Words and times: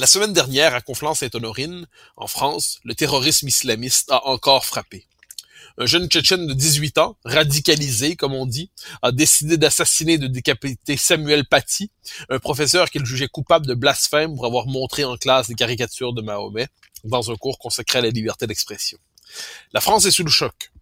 La 0.00 0.06
semaine 0.06 0.32
dernière, 0.32 0.74
à 0.74 0.80
Conflans-Sainte-Honorine, 0.80 1.86
en 2.16 2.26
France, 2.26 2.80
le 2.84 2.94
terrorisme 2.94 3.48
islamiste 3.48 4.10
a 4.10 4.28
encore 4.28 4.64
frappé. 4.64 5.06
Un 5.76 5.84
jeune 5.84 6.08
Tchétchène 6.08 6.46
de 6.46 6.54
18 6.54 6.96
ans, 6.96 7.18
radicalisé, 7.26 8.16
comme 8.16 8.32
on 8.32 8.46
dit, 8.46 8.70
a 9.02 9.12
décidé 9.12 9.58
d'assassiner 9.58 10.14
et 10.14 10.18
de 10.18 10.26
décapiter 10.26 10.96
Samuel 10.96 11.44
Paty, 11.44 11.90
un 12.30 12.38
professeur 12.38 12.90
qu'il 12.90 13.04
jugeait 13.04 13.28
coupable 13.28 13.66
de 13.66 13.74
blasphème 13.74 14.34
pour 14.34 14.46
avoir 14.46 14.68
montré 14.68 15.04
en 15.04 15.18
classe 15.18 15.48
des 15.48 15.54
caricatures 15.54 16.14
de 16.14 16.22
Mahomet 16.22 16.68
dans 17.04 17.30
un 17.30 17.36
cours 17.36 17.58
consacré 17.58 17.98
à 17.98 18.02
la 18.02 18.08
liberté 18.08 18.46
d'expression. 18.46 18.96
La 19.74 19.82
France 19.82 20.06
est 20.06 20.12
sous 20.12 20.24
le 20.24 20.30
choc. 20.30 20.72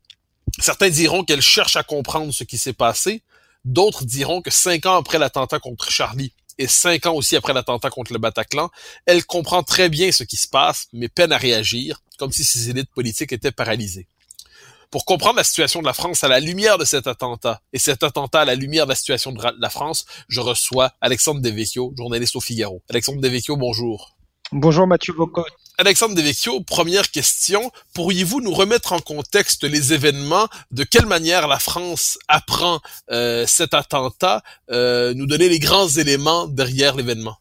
Certains 0.61 0.91
diront 0.91 1.25
qu'elle 1.25 1.43
cherche 1.43 1.75
à 1.75 1.83
comprendre 1.83 2.33
ce 2.33 2.45
qui 2.45 2.57
s'est 2.57 2.73
passé, 2.73 3.25
d'autres 3.65 4.05
diront 4.05 4.43
que 4.43 4.53
cinq 4.53 4.87
ans 4.87 4.95
après 4.95 5.19
l'attentat 5.19 5.59
contre 5.59 5.91
Charlie 5.91 6.33
et 6.59 6.67
cinq 6.67 7.07
ans 7.07 7.15
aussi 7.15 7.37
après 7.37 7.53
l'attentat 7.53 7.91
contre 7.91 8.13
le 8.13 8.19
Bataclan, 8.19 8.71
elle 9.07 9.25
comprend 9.25 9.63
très 9.63 9.89
bien 9.89 10.13
ce 10.13 10.25
qui 10.25 10.37
se 10.37 10.49
passe, 10.49 10.89
mais 10.93 11.09
peine 11.09 11.33
à 11.33 11.39
réagir, 11.39 12.03
comme 12.19 12.33
si 12.33 12.45
ses 12.45 12.71
élites 12.71 12.91
politiques 12.91 13.33
étaient 13.33 13.53
paralysées. 13.53 14.07
Pour 14.91 15.05
comprendre 15.05 15.37
la 15.37 15.45
situation 15.45 15.81
de 15.81 15.87
la 15.87 15.93
France 15.93 16.25
à 16.25 16.29
la 16.29 16.41
lumière 16.41 16.79
de 16.79 16.85
cet 16.85 17.07
attentat, 17.07 17.61
et 17.73 17.79
cet 17.79 18.03
attentat 18.03 18.41
à 18.41 18.45
la 18.45 18.55
lumière 18.55 18.87
de 18.87 18.91
la 18.91 18.97
situation 18.97 19.33
de 19.33 19.43
la 19.59 19.71
France, 19.71 20.07
je 20.29 20.41
reçois 20.41 20.93
Alexandre 21.01 21.41
Devecchio, 21.41 21.93
journaliste 21.97 22.37
au 22.37 22.41
Figaro. 22.41 22.83
Alexandre 22.89 23.21
Devecchio, 23.21 23.57
bonjour. 23.57 24.18
Bonjour 24.53 24.87
Mathieu 24.87 25.13
Bocot. 25.13 25.45
Alexandre 25.77 26.15
Devecchio, 26.15 26.61
première 26.63 27.11
question. 27.11 27.71
Pourriez-vous 27.93 28.41
nous 28.41 28.55
remettre 28.55 28.95
en 28.95 28.99
contexte 28.99 29.65
les 29.65 29.93
événements? 29.93 30.49
De 30.71 30.85
quelle 30.85 31.05
manière 31.05 31.49
la 31.49 31.59
France 31.59 32.19
apprend 32.29 32.81
euh, 33.11 33.45
cet 33.47 33.75
attentat? 33.75 34.43
Euh, 34.71 35.13
nous 35.13 35.27
donner 35.27 35.51
les 35.51 35.59
grands 35.59 35.89
éléments 35.89 36.47
derrière 36.47 36.97
l'événement? 36.97 37.37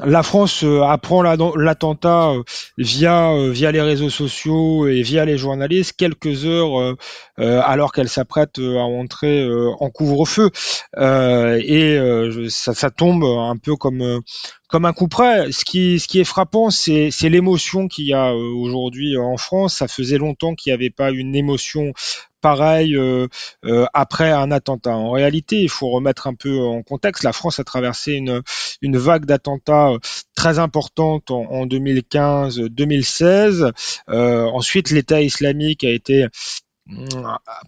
La 0.00 0.22
France 0.22 0.64
euh, 0.64 0.80
apprend 0.80 1.20
l'attentat 1.20 2.30
euh, 2.30 2.42
via 2.78 3.30
euh, 3.32 3.50
via 3.50 3.70
les 3.72 3.82
réseaux 3.82 4.08
sociaux 4.08 4.88
et 4.88 5.02
via 5.02 5.26
les 5.26 5.36
journalistes 5.36 5.92
quelques 5.98 6.46
heures 6.46 6.96
alors 7.36 7.92
qu'elle 7.92 8.08
s'apprête 8.08 8.58
à 8.58 8.82
entrer 8.82 9.46
en 9.80 9.90
couvre-feu 9.90 10.50
et 10.96 12.48
ça, 12.48 12.90
tombe 12.90 13.24
un 13.24 13.56
peu 13.56 13.76
comme 13.76 14.22
comme 14.68 14.84
un 14.86 14.92
coup 14.92 15.08
près. 15.08 15.52
Ce 15.52 15.64
qui, 15.64 15.98
ce 15.98 16.08
qui 16.08 16.20
est 16.20 16.24
frappant, 16.24 16.70
c'est, 16.70 17.10
c'est 17.10 17.28
l'émotion 17.28 17.88
qu'il 17.88 18.06
y 18.06 18.14
a 18.14 18.34
aujourd'hui 18.34 19.18
en 19.18 19.36
France. 19.36 19.76
Ça 19.76 19.88
faisait 19.88 20.18
longtemps 20.18 20.54
qu'il 20.54 20.70
n'y 20.70 20.74
avait 20.74 20.90
pas 20.90 21.10
une 21.10 21.34
émotion 21.34 21.92
pareil 22.42 22.94
euh, 22.96 23.28
euh, 23.64 23.86
après 23.94 24.30
un 24.30 24.50
attentat. 24.50 24.94
En 24.94 25.12
réalité, 25.12 25.62
il 25.62 25.70
faut 25.70 25.88
remettre 25.88 26.26
un 26.26 26.34
peu 26.34 26.58
en 26.58 26.82
contexte. 26.82 27.22
La 27.22 27.32
France 27.32 27.58
a 27.58 27.64
traversé 27.64 28.12
une, 28.12 28.42
une 28.82 28.98
vague 28.98 29.24
d'attentats 29.24 29.88
euh, 29.88 29.98
très 30.34 30.58
importante 30.58 31.30
en, 31.30 31.44
en 31.44 31.66
2015-2016. 31.66 33.72
ensuite, 34.08 34.90
l'État 34.90 35.22
islamique 35.22 35.84
a 35.84 35.90
été 35.90 36.26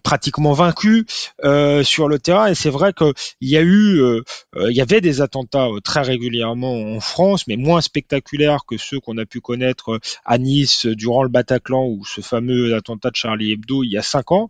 pratiquement 0.03 0.53
vaincu 0.53 1.05
euh, 1.43 1.83
sur 1.83 2.07
le 2.07 2.19
terrain. 2.19 2.47
Et 2.47 2.55
c'est 2.55 2.69
vrai 2.69 2.93
qu'il 2.93 3.13
y 3.41 3.57
a 3.57 3.61
eu 3.61 3.99
euh, 4.01 4.21
euh, 4.55 4.69
il 4.69 4.75
y 4.75 4.81
avait 4.81 5.01
des 5.01 5.21
attentats 5.21 5.67
très 5.83 6.01
régulièrement 6.01 6.73
en 6.73 6.99
France 6.99 7.47
mais 7.47 7.55
moins 7.55 7.81
spectaculaires 7.81 8.65
que 8.67 8.77
ceux 8.77 8.99
qu'on 8.99 9.17
a 9.17 9.25
pu 9.25 9.39
connaître 9.39 9.99
à 10.25 10.37
Nice 10.37 10.85
durant 10.85 11.23
le 11.23 11.29
Bataclan 11.29 11.85
ou 11.85 12.03
ce 12.05 12.21
fameux 12.21 12.75
attentat 12.75 13.09
de 13.09 13.15
Charlie 13.15 13.53
Hebdo 13.53 13.83
il 13.83 13.91
y 13.91 13.97
a 13.97 14.01
cinq 14.01 14.31
ans. 14.31 14.47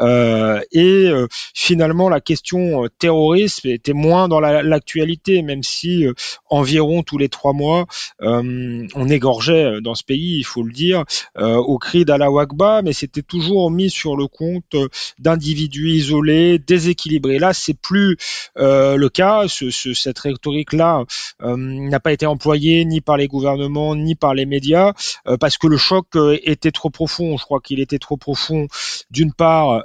Et 0.00 1.10
finalement 1.54 2.08
la 2.08 2.20
question 2.20 2.86
terrorisme 2.98 3.68
était 3.68 3.92
moins 3.92 4.28
dans 4.28 4.40
l'actualité 4.40 5.42
même 5.42 5.62
si 5.62 6.06
environ 6.48 7.02
tous 7.02 7.18
les 7.18 7.28
trois 7.28 7.52
mois 7.52 7.86
on 8.20 9.08
égorgeait 9.08 9.80
dans 9.80 9.94
ce 9.94 10.04
pays 10.04 10.38
il 10.38 10.44
faut 10.44 10.62
le 10.62 10.72
dire 10.72 11.04
au 11.34 11.78
cri 11.78 12.04
d'Allah 12.04 12.28
Akbar 12.38 12.82
mais 12.82 12.92
c'était 12.92 13.22
toujours 13.22 13.70
mis 13.70 13.90
sur 13.90 14.07
le 14.16 14.26
compte 14.26 14.74
euh, 14.74 14.88
d'individus 15.18 15.90
isolés, 15.90 16.58
déséquilibrés. 16.58 17.38
Là, 17.38 17.52
c'est 17.52 17.74
plus 17.74 18.16
euh, 18.58 18.96
le 18.96 19.08
cas. 19.08 19.44
cette 19.48 20.18
rhétorique-là 20.18 21.04
euh, 21.42 21.56
n'a 21.56 22.00
pas 22.00 22.12
été 22.12 22.26
employée 22.26 22.84
ni 22.84 23.00
par 23.00 23.16
les 23.16 23.28
gouvernements 23.28 23.94
ni 23.94 24.14
par 24.14 24.34
les 24.34 24.46
médias 24.46 24.92
parce 25.40 25.58
que 25.58 25.66
le 25.66 25.76
choc 25.76 26.06
était 26.42 26.70
trop 26.70 26.90
profond. 26.90 27.36
Je 27.36 27.44
crois 27.44 27.60
qu'il 27.60 27.80
était 27.80 27.98
trop 27.98 28.16
profond 28.16 28.66
d'une 29.10 29.32
part 29.32 29.84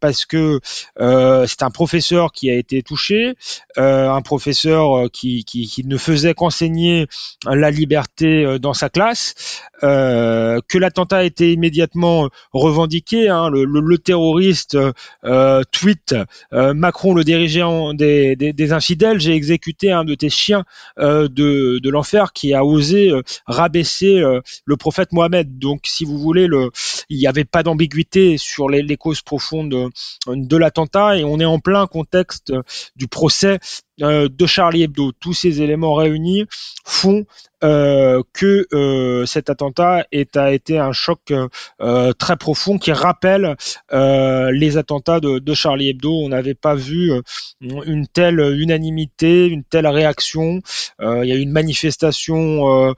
parce 0.00 0.26
que 0.26 0.60
c'est 0.98 1.62
un 1.62 1.70
professeur 1.70 2.32
qui 2.32 2.50
a 2.50 2.54
été 2.54 2.82
touché, 2.82 3.34
un 3.76 4.22
professeur 4.22 5.10
qui 5.10 5.44
ne 5.84 5.96
faisait 5.96 6.34
qu'enseigner 6.34 7.06
la 7.46 7.70
liberté 7.70 8.58
dans 8.60 8.74
sa 8.74 8.88
classe, 8.88 9.34
que 9.80 10.78
l'attentat 10.78 11.18
a 11.18 11.24
été 11.24 11.52
immédiatement 11.52 12.28
revendiqué. 12.52 13.28
Hein, 13.28 13.50
le, 13.52 13.98
terroriste 13.98 14.76
euh, 15.24 15.62
tweet 15.70 16.14
euh, 16.52 16.74
Macron 16.74 17.14
le 17.14 17.24
dirigeant 17.24 17.94
des, 17.94 18.36
des, 18.36 18.72
infidèles, 18.72 19.20
j'ai 19.20 19.34
exécuté 19.34 19.92
un 19.92 20.04
de 20.04 20.14
tes 20.14 20.30
chiens 20.30 20.64
euh, 20.98 21.28
de, 21.28 21.88
l'enfer 21.88 22.32
qui 22.32 22.54
a 22.54 22.64
osé 22.64 23.12
rabaisser 23.46 24.22
le 24.64 24.76
prophète 24.76 25.12
Mohamed. 25.12 25.58
Donc 25.58 25.82
si 25.84 26.04
vous 26.04 26.18
voulez, 26.18 26.46
le, 26.46 26.70
il 27.10 27.18
n'y 27.18 27.26
avait 27.26 27.44
pas 27.44 27.62
d'ambiguïté 27.62 28.38
sur 28.38 28.68
les, 28.68 28.96
causes 28.96 29.20
profondes 29.22 29.70
de, 29.70 29.90
de 30.26 30.56
l'attentat 30.56 31.18
et 31.18 31.24
on 31.24 31.38
est 31.38 31.44
en 31.44 31.58
plein 31.58 31.86
contexte 31.86 32.52
du 32.96 33.08
procès 33.08 33.58
de 34.02 34.46
Charlie 34.46 34.82
Hebdo. 34.82 35.12
Tous 35.12 35.32
ces 35.32 35.62
éléments 35.62 35.94
réunis 35.94 36.46
font 36.84 37.24
euh, 37.64 38.22
que 38.32 38.66
euh, 38.72 39.24
cet 39.24 39.48
attentat 39.48 40.04
a 40.34 40.50
été 40.50 40.78
un 40.78 40.90
choc 40.90 41.32
euh, 41.80 42.12
très 42.14 42.36
profond 42.36 42.76
qui 42.76 42.90
rappelle 42.90 43.56
les 43.92 44.76
attentats 44.76 45.20
de, 45.20 45.54
Charlie 45.54 45.90
Hebdo. 45.90 46.12
On 46.12 46.30
n'avait 46.30 46.54
pas 46.54 46.74
vu 46.74 47.12
une 47.60 48.06
telle 48.08 48.40
unanimité, 48.40 49.46
une 49.46 49.64
telle 49.64 49.86
réaction. 49.86 50.60
il 51.00 51.24
y 51.24 51.32
a 51.32 51.36
eu 51.36 51.40
une 51.40 51.52
manifestation 51.52 52.94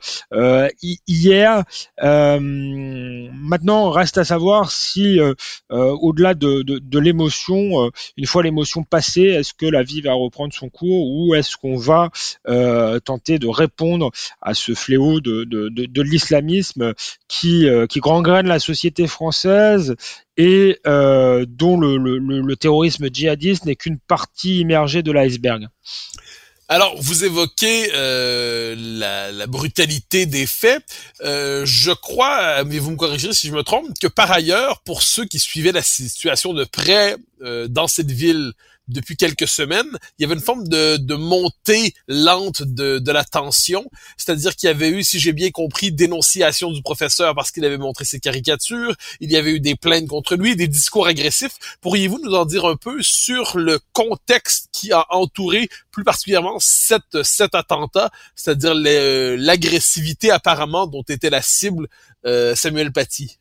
hier. 1.07 1.63
maintenant, 2.01 3.89
reste 3.91 4.17
à 4.17 4.23
savoir 4.23 4.71
si, 4.71 5.19
au-delà 5.69 6.33
de, 6.33 6.63
de, 6.63 6.79
de 6.79 6.99
l'émotion, 6.99 7.91
une 8.17 8.25
fois 8.25 8.41
l'émotion 8.41 8.83
passée, 8.83 9.23
est-ce 9.23 9.53
que 9.53 9.65
la 9.65 9.83
vie 9.83 10.01
va 10.01 10.13
reprendre 10.13 10.53
son 10.53 10.69
cours 10.69 10.94
ou 10.95 11.35
est-ce 11.35 11.57
qu'on 11.57 11.77
va 11.77 12.09
tenter 13.03 13.39
de 13.39 13.47
répondre 13.47 14.11
à 14.41 14.53
ce 14.53 14.73
fléau 14.73 15.19
de, 15.19 16.01
l'islamisme 16.01 16.93
qui, 17.27 17.67
euh, 17.67 17.87
qui 17.87 17.99
gangrène 17.99 18.47
la 18.47 18.59
société 18.59 19.07
française 19.07 19.95
et 20.37 20.79
euh, 20.85 21.45
dont 21.47 21.79
le, 21.79 22.55
terrorisme 22.55 23.09
djihadiste 23.11 23.65
n'est 23.65 23.75
qu'une 23.75 23.99
partie 23.99 24.59
immergée 24.59 25.03
de 25.03 25.11
l'iceberg? 25.11 25.67
Alors, 26.67 26.95
vous 26.99 27.23
évoquez 27.23 27.91
euh, 27.93 28.75
la, 28.75 29.45
brutalité 29.45 30.25
des 30.25 30.47
faits. 30.47 30.83
Euh, 31.21 31.63
je 31.65 31.91
crois, 31.91 32.63
mais 32.63 32.79
vous 32.79 32.91
me 32.91 32.95
corrigerez 32.95 33.33
si 33.33 33.47
je 33.47 33.53
me 33.53 33.61
trompe, 33.61 33.87
que 33.99 34.07
par 34.07 34.31
ailleurs, 34.31 34.81
pour 34.81 35.03
ceux 35.03 35.25
qui 35.25 35.37
suivaient 35.37 35.71
la 35.71 35.83
situation 35.83 36.53
de 36.53 36.63
près 36.63 37.17
euh, 37.43 37.67
dans 37.67 37.87
cette 37.87 38.09
ville 38.09 38.53
depuis 38.87 39.17
quelques 39.17 39.47
semaines, 39.47 39.89
il 40.17 40.23
y 40.23 40.25
avait 40.25 40.35
une 40.35 40.41
forme 40.41 40.67
de, 40.67 40.97
de 40.97 41.15
montée 41.15 41.93
lente 42.07 42.63
de, 42.63 42.99
de 42.99 43.11
la 43.11 43.23
tension, 43.23 43.85
c'est-à-dire 44.17 44.55
qu'il 44.55 44.67
y 44.67 44.69
avait 44.69 44.89
eu, 44.89 45.03
si 45.03 45.19
j'ai 45.19 45.33
bien 45.33 45.51
compris, 45.51 45.91
dénonciation 45.91 46.71
du 46.71 46.81
professeur 46.81 47.35
parce 47.35 47.51
qu'il 47.51 47.65
avait 47.65 47.77
montré 47.77 48.05
ses 48.05 48.19
caricatures, 48.19 48.95
il 49.19 49.31
y 49.31 49.37
avait 49.37 49.51
eu 49.51 49.59
des 49.59 49.75
plaintes 49.75 50.07
contre 50.07 50.35
lui, 50.35 50.55
des 50.55 50.67
discours 50.67 51.07
agressifs. 51.07 51.57
Pourriez-vous 51.81 52.19
nous 52.23 52.33
en 52.33 52.45
dire 52.45 52.65
un 52.65 52.75
peu 52.75 53.01
sur 53.01 53.57
le 53.57 53.79
contexte 53.93 54.69
qui 54.71 54.91
a 54.91 55.05
entouré 55.09 55.69
plus 55.91 56.03
particulièrement 56.03 56.57
cet, 56.59 57.03
attentat, 57.53 58.11
c'est-à-dire 58.35 58.73
l'agressivité 58.75 60.31
apparemment 60.31 60.87
dont 60.87 61.03
était 61.03 61.29
la 61.29 61.41
cible 61.41 61.87
euh, 62.25 62.55
Samuel 62.55 62.91
Paty? 62.91 63.37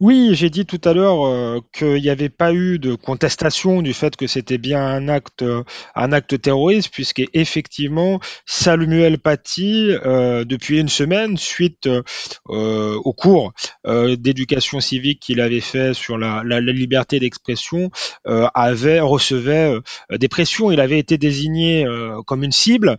Oui, 0.00 0.34
j'ai 0.34 0.50
dit 0.50 0.66
tout 0.66 0.80
à 0.84 0.92
l'heure 0.92 1.26
euh, 1.26 1.60
qu'il 1.72 2.02
n'y 2.02 2.10
avait 2.10 2.28
pas 2.28 2.52
eu 2.52 2.78
de 2.78 2.94
contestation 2.94 3.80
du 3.80 3.94
fait 3.94 4.16
que 4.16 4.26
c'était 4.26 4.58
bien 4.58 4.84
un 4.84 5.08
acte, 5.08 5.42
euh, 5.42 5.62
un 5.94 6.12
acte 6.12 6.40
terroriste, 6.40 6.90
puisque 6.92 7.22
effectivement 7.32 8.20
Samuel 8.44 9.18
Paty, 9.18 9.92
euh, 10.04 10.44
depuis 10.44 10.80
une 10.80 10.88
semaine, 10.88 11.36
suite 11.36 11.88
au 12.46 13.12
cours 13.12 13.52
d'éducation 13.84 14.80
civique 14.80 15.20
qu'il 15.20 15.40
avait 15.40 15.60
fait 15.60 15.94
sur 15.94 16.18
la 16.18 16.60
liberté 16.60 17.18
d'expression, 17.18 17.90
avait 18.24 19.00
recevait 19.00 19.78
des 20.10 20.28
pressions. 20.28 20.70
Il 20.70 20.80
avait 20.80 20.98
été 20.98 21.18
désigné 21.18 21.86
comme 22.26 22.42
une 22.42 22.52
cible 22.52 22.98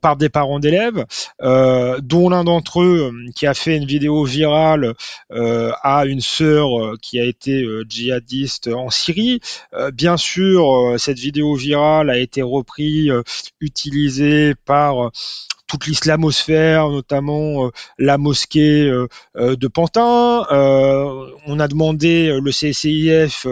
par 0.00 0.16
des 0.16 0.28
parents 0.28 0.60
d'élèves, 0.60 1.04
dont 1.40 2.28
l'un 2.28 2.44
d'entre 2.44 2.82
eux 2.82 3.12
qui 3.34 3.46
a 3.46 3.54
fait 3.54 3.76
une 3.76 3.86
vidéo 3.86 4.24
virale 4.24 4.94
une 6.06 6.20
sœur 6.20 6.78
euh, 6.78 6.96
qui 7.00 7.18
a 7.20 7.24
été 7.24 7.62
euh, 7.62 7.84
djihadiste 7.88 8.68
en 8.68 8.90
Syrie. 8.90 9.40
Euh, 9.74 9.90
bien 9.90 10.16
sûr, 10.16 10.94
cette 10.98 11.18
vidéo 11.18 11.54
virale 11.54 12.10
a 12.10 12.18
été 12.18 12.42
reprise, 12.42 13.12
utilisée 13.60 14.54
par 14.64 15.10
toute 15.70 15.86
l'islamosphère, 15.86 16.88
notamment 16.88 17.66
euh, 17.66 17.70
la 17.96 18.18
mosquée 18.18 18.88
euh, 18.88 19.06
euh, 19.36 19.54
de 19.54 19.68
Pantin. 19.68 20.44
on 21.46 21.60
a 21.60 21.68
demandé 21.68 22.36
le 22.42 22.50
CCIF, 22.50 23.46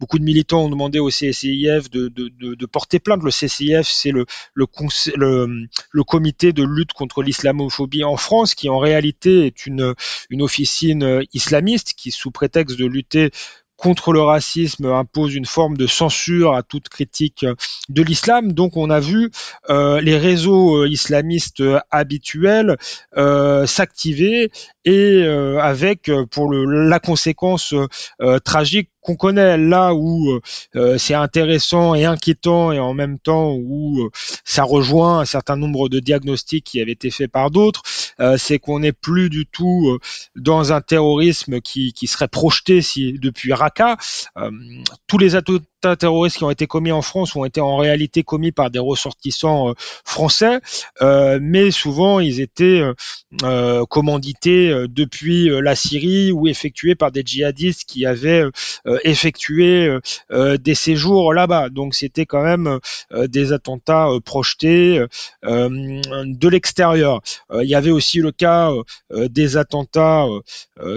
beaucoup 0.00 0.18
de 0.18 0.24
militants 0.24 0.64
ont 0.64 0.68
demandé 0.68 0.98
au 0.98 1.10
CCIF 1.10 1.88
de, 1.88 2.08
de, 2.08 2.28
de, 2.40 2.54
de 2.56 2.66
porter 2.66 2.98
plainte. 2.98 3.22
Le 3.22 3.30
CCIF, 3.30 3.86
c'est 3.86 4.10
le, 4.10 4.26
le, 4.54 4.66
le, 5.14 5.66
le, 5.92 6.02
comité 6.02 6.52
de 6.52 6.64
lutte 6.64 6.92
contre 6.92 7.22
l'islamophobie 7.22 8.02
en 8.02 8.16
France, 8.16 8.56
qui 8.56 8.68
en 8.68 8.78
réalité 8.78 9.46
est 9.46 9.64
une, 9.64 9.94
une 10.28 10.42
officine 10.42 11.22
islamiste 11.32 11.94
qui, 11.96 12.10
sous 12.10 12.32
prétexte 12.32 12.76
de 12.76 12.86
lutter 12.86 13.30
contre 13.80 14.12
le 14.12 14.20
racisme 14.20 14.84
impose 14.86 15.34
une 15.34 15.46
forme 15.46 15.76
de 15.76 15.86
censure 15.86 16.54
à 16.54 16.62
toute 16.62 16.90
critique 16.90 17.46
de 17.88 18.02
l'islam. 18.02 18.52
Donc 18.52 18.76
on 18.76 18.90
a 18.90 19.00
vu 19.00 19.30
euh, 19.70 20.02
les 20.02 20.18
réseaux 20.18 20.82
euh, 20.82 20.88
islamistes 20.88 21.62
habituels 21.90 22.76
euh, 23.16 23.64
s'activer 23.66 24.52
et 24.84 25.22
avec 25.60 26.10
pour 26.30 26.50
le, 26.50 26.88
la 26.88 26.98
conséquence 27.00 27.74
tragique 28.44 28.88
qu'on 29.00 29.16
connaît 29.16 29.56
là 29.56 29.94
où 29.94 30.40
c'est 30.98 31.14
intéressant 31.14 31.94
et 31.94 32.04
inquiétant 32.04 32.72
et 32.72 32.78
en 32.78 32.94
même 32.94 33.18
temps 33.18 33.54
où 33.54 34.10
ça 34.44 34.62
rejoint 34.62 35.20
un 35.20 35.24
certain 35.24 35.56
nombre 35.56 35.88
de 35.88 36.00
diagnostics 36.00 36.64
qui 36.64 36.80
avaient 36.80 36.92
été 36.92 37.10
faits 37.10 37.30
par 37.30 37.50
d'autres, 37.50 37.82
c'est 38.36 38.58
qu'on 38.58 38.80
n'est 38.80 38.92
plus 38.92 39.30
du 39.30 39.46
tout 39.46 39.98
dans 40.36 40.72
un 40.72 40.80
terrorisme 40.80 41.60
qui, 41.60 41.94
serait 42.06 42.28
projeté 42.28 42.80
depuis 43.20 43.52
Raqqa. 43.52 43.96
tous 45.06 45.18
les 45.18 45.34
attentats 45.34 45.64
terroristes 45.98 46.38
qui 46.38 46.44
ont 46.44 46.50
été 46.50 46.66
commis 46.66 46.92
en 46.92 47.02
France 47.02 47.36
ont 47.36 47.44
été 47.44 47.60
en 47.60 47.76
réalité 47.76 48.22
commis 48.22 48.52
par 48.52 48.70
des 48.70 48.78
ressortissants 48.78 49.74
français, 50.04 50.60
mais 51.00 51.70
souvent 51.70 52.20
ils 52.20 52.40
étaient 52.40 52.82
commandités 53.88 54.86
depuis 54.88 55.48
la 55.48 55.74
Syrie 55.74 56.32
ou 56.32 56.48
effectués 56.48 56.94
par 56.94 57.10
des 57.10 57.22
djihadistes 57.24 57.84
qui 57.84 58.06
avaient 58.06 58.44
euh, 58.86 58.98
euh, 59.66 60.00
euh, 60.30 60.56
des 60.56 60.74
séjours 60.74 61.34
là-bas. 61.34 61.68
Donc 61.68 61.94
c'était 61.94 62.26
quand 62.26 62.42
même 62.42 62.78
des 63.28 63.52
attentats 63.52 64.08
projetés 64.24 65.04
de 65.42 66.48
l'extérieur. 66.48 67.20
Il 67.52 67.68
y 67.68 67.74
avait 67.74 67.90
aussi 67.90 68.18
le 68.18 68.32
cas 68.32 68.70
des 69.10 69.56
attentats 69.56 70.26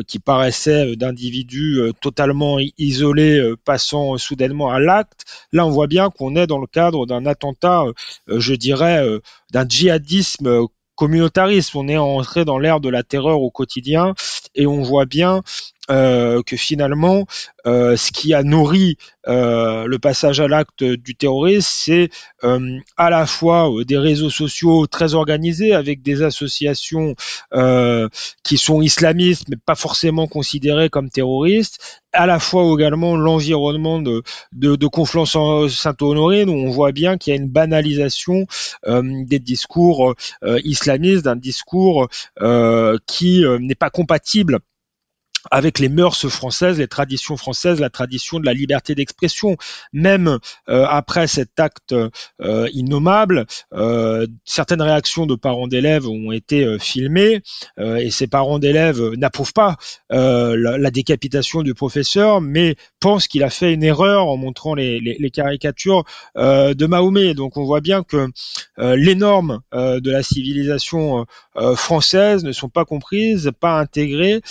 qui 0.08 0.20
paraissaient 0.20 0.96
d'individus 0.96 1.92
totalement 2.02 2.58
isolés 2.78 3.54
passant 3.66 4.18
soudainement 4.18 4.72
l'acte. 4.80 5.26
Là, 5.52 5.66
on 5.66 5.70
voit 5.70 5.88
bien 5.88 6.10
qu'on 6.10 6.36
est 6.36 6.48
dans 6.48 6.60
le 6.60 6.68
cadre 6.68 7.06
d'un 7.06 7.26
attentat, 7.26 7.84
je 8.28 8.54
dirais, 8.54 9.06
d'un 9.52 9.68
djihadisme 9.68 10.68
communautariste. 10.96 11.76
On 11.76 11.88
est 11.88 11.98
entré 11.98 12.46
dans 12.46 12.60
l'ère 12.60 12.80
de 12.80 12.90
la 12.90 13.04
terreur 13.04 13.42
au 13.42 13.52
quotidien 13.52 14.14
et 14.56 14.68
on 14.68 14.82
voit 14.82 15.06
bien 15.06 15.38
euh, 15.38 15.42
que 15.88 16.56
finalement, 16.58 17.26
euh, 17.66 17.96
ce 17.98 18.12
qui 18.12 18.34
a 18.34 18.44
nourri 18.44 18.98
euh, 19.28 19.86
le 19.86 20.00
passage 20.00 20.40
à 20.40 20.48
l'acte 20.48 20.84
du 20.84 21.16
terrorisme, 21.16 21.70
c'est 21.70 22.10
à 22.98 23.10
la 23.10 23.26
fois 23.26 23.70
des 23.86 23.98
réseaux 23.98 24.30
sociaux 24.30 24.88
très 24.88 25.14
organisés 25.14 25.74
avec 25.74 26.02
des 26.02 26.24
associations 26.24 27.16
qui 28.44 28.58
sont 28.58 28.82
islamistes 28.82 29.46
mais 29.50 29.56
pas 29.56 29.76
forcément 29.76 30.28
considérées 30.28 30.90
comme 30.90 31.10
terroristes, 31.10 32.02
à 32.12 32.26
la 32.26 32.40
fois 32.40 32.66
également 32.74 33.16
l'environnement 33.16 34.00
de, 34.02 34.24
de, 34.52 34.76
de 34.76 34.88
Conflans-Sainte-Honorine 34.88 36.50
où 36.50 36.54
on 36.54 36.70
voit 36.70 36.92
bien 36.92 37.18
qu'il 37.18 37.34
y 37.34 37.38
a 37.38 37.40
une 37.40 37.50
banalisation 37.50 38.46
des 38.86 39.40
discours 39.40 40.16
islamistes, 40.64 41.24
d'un 41.24 41.38
discours 41.38 42.10
qui 43.08 43.44
n'est 43.60 43.76
pas 43.76 43.90
compatible 43.90 44.60
avec 45.52 45.80
les 45.80 45.90
mœurs 45.90 46.28
françaises, 46.30 46.80
les 46.80 46.88
traditions 46.88 47.38
françaises, 47.38 47.80
la 47.80 47.90
tradition 47.90 48.40
de 48.40 48.46
la 48.46 48.54
liberté 48.54 48.96
d'expression. 48.96 49.58
Même 49.92 50.40
euh, 50.70 50.86
après 50.88 51.28
cet 51.28 51.60
acte 51.60 51.94
euh, 51.94 52.70
innommable, 52.74 53.46
euh, 53.74 54.26
certaines 54.46 54.82
réactions 54.82 55.26
de 55.26 55.36
parents 55.36 55.68
d'élèves 55.68 56.08
ont 56.08 56.32
été 56.32 56.78
filmées 56.80 57.42
et 57.78 58.12
ces 58.12 58.28
parents 58.28 58.60
d'élèves 58.60 59.02
n'approuvent 59.18 59.54
pas 59.54 59.78
la, 60.10 60.56
la, 60.56 60.92
décapitation 60.92 61.64
du 61.64 61.74
professeur, 61.74 62.42
mais 62.42 62.76
pensent 63.00 63.28
qu'il 63.28 63.44
a 63.44 63.50
fait 63.50 63.74
une 63.74 63.84
erreur 63.84 64.28
en 64.28 64.38
montrant 64.38 64.76
les, 64.76 65.00
les, 65.00 65.18
les 65.20 65.32
caricatures 65.32 66.04
de 66.36 66.86
Mahomet. 66.86 67.34
Donc 67.34 67.58
on 67.58 67.64
voit 67.64 67.82
bien 67.82 68.04
que 68.04 68.28
les 68.78 69.16
normes 69.16 69.62
de 69.74 70.12
la 70.12 70.24
civilisation 70.24 71.26
française 71.76 72.44
ne 72.44 72.52
sont 72.52 72.70
pas 72.70 72.86
comprises, 72.86 73.52
pas 73.60 73.80
intégrées 73.80 74.42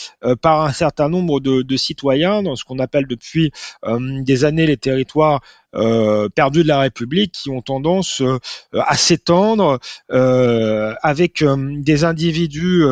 par 0.40 0.62
un 0.62 0.72
certain 0.82 1.08
nombre 1.08 1.38
de, 1.38 1.76
citoyens 1.76 2.42
dans 2.42 2.56
ce 2.56 2.64
qu'on 2.64 2.80
appelle 2.80 3.06
depuis 3.06 3.52
euh, 3.84 4.20
des 4.22 4.44
années 4.44 4.66
les 4.66 4.76
territoires 4.76 5.40
euh, 5.74 6.28
perdus 6.28 6.62
de 6.62 6.68
la 6.68 6.80
République 6.80 7.32
qui 7.32 7.48
ont 7.50 7.62
tendance 7.62 8.20
euh, 8.20 8.38
à 8.74 8.96
s'étendre 8.96 9.78
avec 10.08 11.44
des 11.44 12.04
individus 12.04 12.84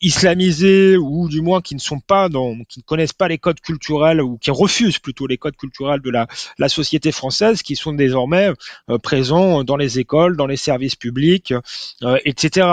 islamisés 0.00 0.96
ou 0.96 1.28
du 1.28 1.40
moins 1.40 1.60
qui 1.60 1.74
ne 1.74 1.80
sont 1.80 2.00
pas 2.00 2.28
dans, 2.28 2.54
qui 2.68 2.80
ne 2.80 2.84
connaissent 2.84 3.12
pas 3.12 3.28
les 3.28 3.38
codes 3.38 3.60
culturels 3.60 4.20
ou 4.20 4.36
qui 4.38 4.50
refusent 4.50 4.98
plutôt 4.98 5.26
les 5.26 5.38
codes 5.38 5.56
culturels 5.56 6.00
de 6.00 6.10
la, 6.10 6.26
société 6.68 7.12
française, 7.12 7.62
qui 7.62 7.76
sont 7.76 7.92
désormais 7.92 8.50
présents 9.02 9.64
dans 9.64 9.76
les 9.76 9.98
écoles, 9.98 10.36
dans 10.36 10.46
les 10.46 10.56
services 10.56 10.96
publics, 10.96 11.52
etc., 12.24 12.68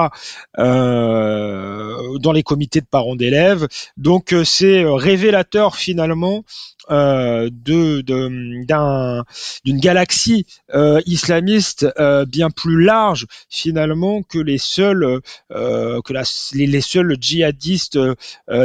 dans 0.57 2.31
les 2.33 2.43
comités 2.43 2.81
de 2.81 2.85
parents 2.85 3.15
d'élèves. 3.15 3.67
Donc 3.97 4.35
c'est 4.43 4.83
révélateur 4.85 5.75
finalement 5.75 6.43
euh, 6.91 7.49
de 7.51 8.01
d'un 8.65 9.23
d'une 9.63 9.79
galaxie 9.79 10.45
euh, 10.73 11.01
islamiste 11.05 11.87
euh, 11.99 12.25
bien 12.25 12.49
plus 12.49 12.83
large 12.83 13.25
finalement 13.49 14.23
que 14.23 14.37
les 14.37 14.57
seuls 14.57 15.21
euh, 15.51 16.01
djihadistes 17.19 17.99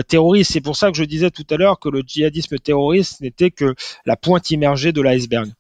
terroristes. 0.08 0.52
C'est 0.52 0.60
pour 0.60 0.76
ça 0.76 0.90
que 0.90 0.96
je 0.96 1.04
disais 1.04 1.30
tout 1.30 1.46
à 1.50 1.56
l'heure 1.56 1.78
que 1.78 1.88
le 1.88 2.02
djihadisme 2.06 2.58
terroriste 2.58 3.20
n'était 3.20 3.50
que 3.50 3.74
la 4.06 4.16
pointe 4.16 4.50
immergée 4.50 4.92
de 4.92 5.00
l'iceberg. 5.00 5.50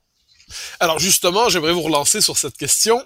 Alors 0.80 0.98
justement, 0.98 1.48
j'aimerais 1.48 1.72
vous 1.72 1.82
relancer 1.82 2.20
sur 2.20 2.36
cette 2.36 2.56
question. 2.56 3.02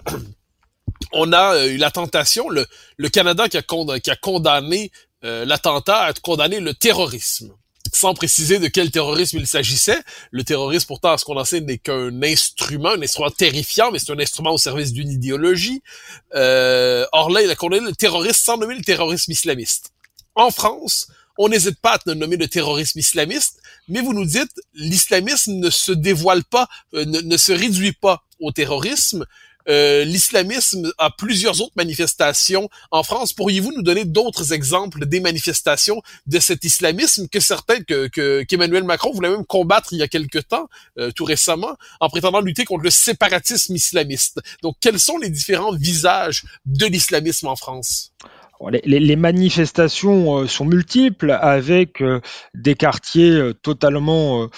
On 1.13 1.31
a 1.31 1.65
eu 1.67 1.77
la 1.77 1.91
tentation, 1.91 2.49
le, 2.49 2.65
Canada 3.09 3.47
qui 3.47 3.57
a, 3.57 3.63
qui 3.99 4.11
a 4.11 4.15
condamné 4.15 4.91
l'attentat, 5.21 6.01
a 6.01 6.13
condamné 6.13 6.59
le 6.59 6.73
terrorisme 6.73 7.53
sans 7.93 8.13
préciser 8.13 8.59
de 8.59 8.67
quel 8.67 8.91
terrorisme 8.91 9.37
il 9.37 9.47
s'agissait. 9.47 9.99
Le 10.31 10.43
terrorisme, 10.43 10.87
pourtant, 10.87 11.11
à 11.11 11.17
ce 11.17 11.25
qu'on 11.25 11.37
en 11.37 11.45
sait, 11.45 11.61
n'est 11.61 11.77
qu'un 11.77 12.21
instrument, 12.21 12.89
un 12.89 13.01
instrument 13.01 13.31
terrifiant, 13.31 13.91
mais 13.91 13.99
c'est 13.99 14.11
un 14.11 14.19
instrument 14.19 14.51
au 14.51 14.57
service 14.57 14.93
d'une 14.93 15.09
idéologie. 15.09 15.81
Euh, 16.35 17.05
or 17.11 17.29
là, 17.29 17.41
il 17.41 17.49
a 17.49 17.55
condamné 17.55 17.87
le 17.87 17.95
terrorisme 17.95 18.39
sans 18.43 18.57
nommer 18.57 18.75
le 18.75 18.83
terrorisme 18.83 19.31
islamiste. 19.31 19.91
En 20.35 20.51
France, 20.51 21.07
on 21.37 21.49
n'hésite 21.49 21.79
pas 21.79 21.93
à 21.93 21.99
te 21.99 22.09
nommer 22.11 22.35
le 22.35 22.47
terrorisme 22.47 22.99
islamiste, 22.99 23.61
mais 23.87 24.01
vous 24.01 24.13
nous 24.13 24.25
dites 24.25 24.51
l'islamisme 24.73 25.53
ne 25.53 25.69
se 25.69 25.93
dévoile 25.93 26.43
pas, 26.43 26.67
euh, 26.93 27.05
ne, 27.05 27.37
se 27.37 27.53
réduit 27.53 27.93
pas 27.93 28.23
au 28.39 28.51
terrorisme. 28.51 29.25
Euh, 29.69 30.03
l'islamisme 30.03 30.91
a 30.97 31.11
plusieurs 31.11 31.61
autres 31.61 31.73
manifestations 31.75 32.69
en 32.91 33.03
France. 33.03 33.33
Pourriez-vous 33.33 33.71
nous 33.71 33.83
donner 33.83 34.05
d'autres 34.05 34.53
exemples 34.53 35.05
des 35.05 35.19
manifestations 35.19 36.01
de 36.25 36.39
cet 36.39 36.63
islamisme 36.63 37.27
que 37.27 37.39
certains, 37.39 37.81
que 37.81 38.43
qu'Emmanuel 38.43 38.83
Macron 38.83 39.11
voulait 39.11 39.29
même 39.29 39.45
combattre 39.45 39.93
il 39.93 39.99
y 39.99 40.03
a 40.03 40.07
quelque 40.07 40.39
temps, 40.39 40.67
euh, 40.97 41.11
tout 41.11 41.25
récemment, 41.25 41.75
en 41.99 42.09
prétendant 42.09 42.41
lutter 42.41 42.65
contre 42.65 42.83
le 42.83 42.89
séparatisme 42.89 43.75
islamiste? 43.75 44.39
Donc, 44.63 44.75
quels 44.81 44.99
sont 44.99 45.17
les 45.17 45.29
différents 45.29 45.75
visages 45.75 46.45
de 46.65 46.85
l'islamisme 46.87 47.47
en 47.47 47.55
France? 47.55 48.11
Les, 48.83 49.15
manifestations 49.15 50.39
euh, 50.39 50.47
sont 50.47 50.65
multiples 50.65 51.31
avec 51.31 52.03
des 52.53 52.75
quartiers 52.75 53.51
totalement 53.61 54.49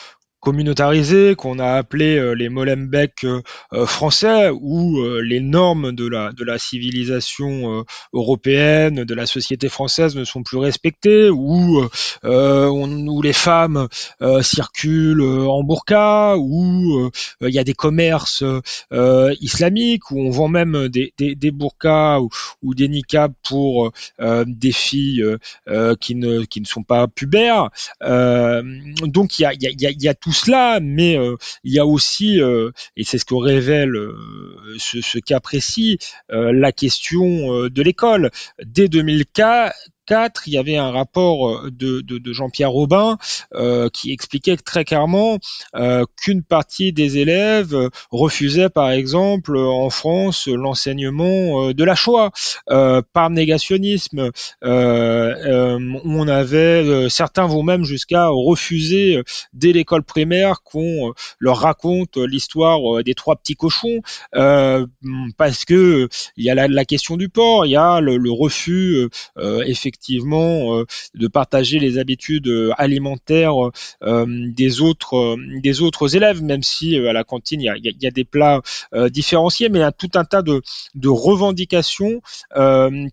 communautarisés 0.42 1.36
qu'on 1.36 1.60
a 1.60 1.74
appelé 1.74 2.18
euh, 2.18 2.34
les 2.34 2.50
Molenbeek 2.50 3.24
euh, 3.24 3.42
euh, 3.74 3.86
français 3.86 4.50
où 4.50 5.00
les 5.22 5.40
normes 5.40 5.92
de 5.92 6.08
la 6.08 6.32
de 6.32 6.44
la 6.44 6.58
civilisation 6.58 7.86
européenne 8.14 9.04
de 9.04 9.14
la 9.14 9.26
société 9.26 9.70
française 9.70 10.16
ne 10.16 10.24
sont 10.24 10.42
plus 10.42 10.58
respectées 10.58 11.30
où 11.30 11.84
où 12.24 13.22
les 13.22 13.34
femmes 13.34 13.88
circulent 14.42 15.22
en 15.22 15.64
burqa 15.64 16.36
où 16.38 17.12
il 17.42 17.50
y 17.50 17.60
a 17.60 17.64
des 17.64 17.74
commerces 17.74 18.44
islamiques 19.42 20.10
où 20.12 20.20
on 20.20 20.32
vend 20.32 20.48
même 20.48 20.88
des 20.88 21.14
des, 21.18 21.36
des 21.36 21.52
burqas 21.52 22.20
ou, 22.20 22.30
ou 22.64 22.74
des 22.74 22.88
niqabs 22.88 23.34
pour 23.44 23.92
des 24.20 24.72
filles 24.72 25.24
qui 26.00 26.16
ne 26.16 26.44
qui 26.46 26.62
ne 26.62 26.66
sont 26.66 26.84
pas 26.84 27.08
pubères. 27.08 27.70
Donc 28.02 29.40
il 29.40 29.44
y 29.44 29.46
a 29.46 29.54
il 29.54 29.82
y 29.82 29.86
a, 29.86 29.92
y 29.92 30.08
a 30.08 30.14
tout 30.14 30.31
cela, 30.32 30.80
mais 30.82 31.18
euh, 31.18 31.36
il 31.64 31.74
y 31.74 31.80
a 31.80 31.86
aussi, 31.86 32.42
euh, 32.42 32.72
et 32.96 33.04
c'est 33.04 33.18
ce 33.18 33.26
que 33.26 33.36
révèle 33.36 33.96
euh, 33.96 34.16
ce, 34.78 35.20
cas 35.20 35.40
précis, 35.40 35.98
la 36.30 36.72
question 36.72 37.68
de 37.70 37.82
l'école. 37.82 38.32
Dès 38.64 38.88
2004, 38.88 39.76
il 40.46 40.54
y 40.54 40.58
avait 40.58 40.78
un 40.78 40.92
rapport 40.92 41.50
euh, 41.50 41.72
de, 41.72 42.34
Jean-Pierre 42.34 42.72
Robin 42.72 43.18
euh, 43.54 43.90
qui 43.90 44.12
expliquait 44.12 44.58
très 44.58 44.84
clairement 44.84 45.38
euh, 45.76 46.06
qu'une 46.22 46.44
partie 46.44 46.92
des 46.94 47.18
élèves 47.18 47.76
refusait, 48.12 48.70
par 48.70 48.92
exemple, 48.92 49.58
en 49.58 49.90
France, 49.90 50.48
l'enseignement 50.48 51.72
de 51.72 51.84
la 51.84 51.96
Shoah 51.96 52.32
par 52.68 53.30
négationnisme. 53.30 54.32
on 54.62 56.28
avait 56.28 57.10
certains 57.10 57.48
vont 57.48 57.64
même 57.64 57.84
jusqu'à 57.84 58.28
refuser 58.28 59.22
dès 59.54 59.72
l'école 59.72 60.04
primaire 60.04 60.62
qu'on 60.64 61.14
leur 61.40 61.58
raconte 61.58 62.18
l'histoire 62.18 63.04
des 63.04 63.14
trois 63.14 63.36
petits 63.36 63.56
cochons 63.56 64.02
parce 65.38 65.66
que 65.66 66.08
il 66.38 66.46
y 66.46 66.50
a 66.50 66.68
la, 66.68 66.86
question 66.86 67.18
du 67.18 67.30
port, 67.30 67.66
il 67.66 67.72
y 67.72 67.76
a 67.76 68.00
le, 68.00 68.18
le 68.18 68.32
refus 68.32 69.10
effectivement 69.38 69.91
effectivement 69.92 70.80
euh, 70.80 70.86
de 71.16 71.28
partager 71.28 71.80
les 71.80 71.98
habitudes 71.98 72.48
euh, 72.48 72.72
alimentaires 72.78 73.56
euh, 74.04 74.26
des 74.28 74.82
autres 74.82 75.38
des 75.62 75.82
autres 75.82 76.16
élèves, 76.16 76.42
même 76.42 76.64
si 76.64 76.96
à 76.98 77.14
la 77.14 77.24
cantine 77.24 77.62
il 77.62 77.66
y 77.66 77.70
a, 77.70 77.76
y 77.78 78.08
a, 78.08 78.12
des 78.12 78.24
plats 78.24 78.62
différenciés, 79.10 79.70
mais 79.70 79.80
il 79.80 79.82
y 79.82 79.86
a 79.86 79.92
tout 79.92 80.10
un 80.16 80.26
tas 80.26 80.42
de, 80.42 80.62
de 80.96 81.10
revendications 81.10 82.22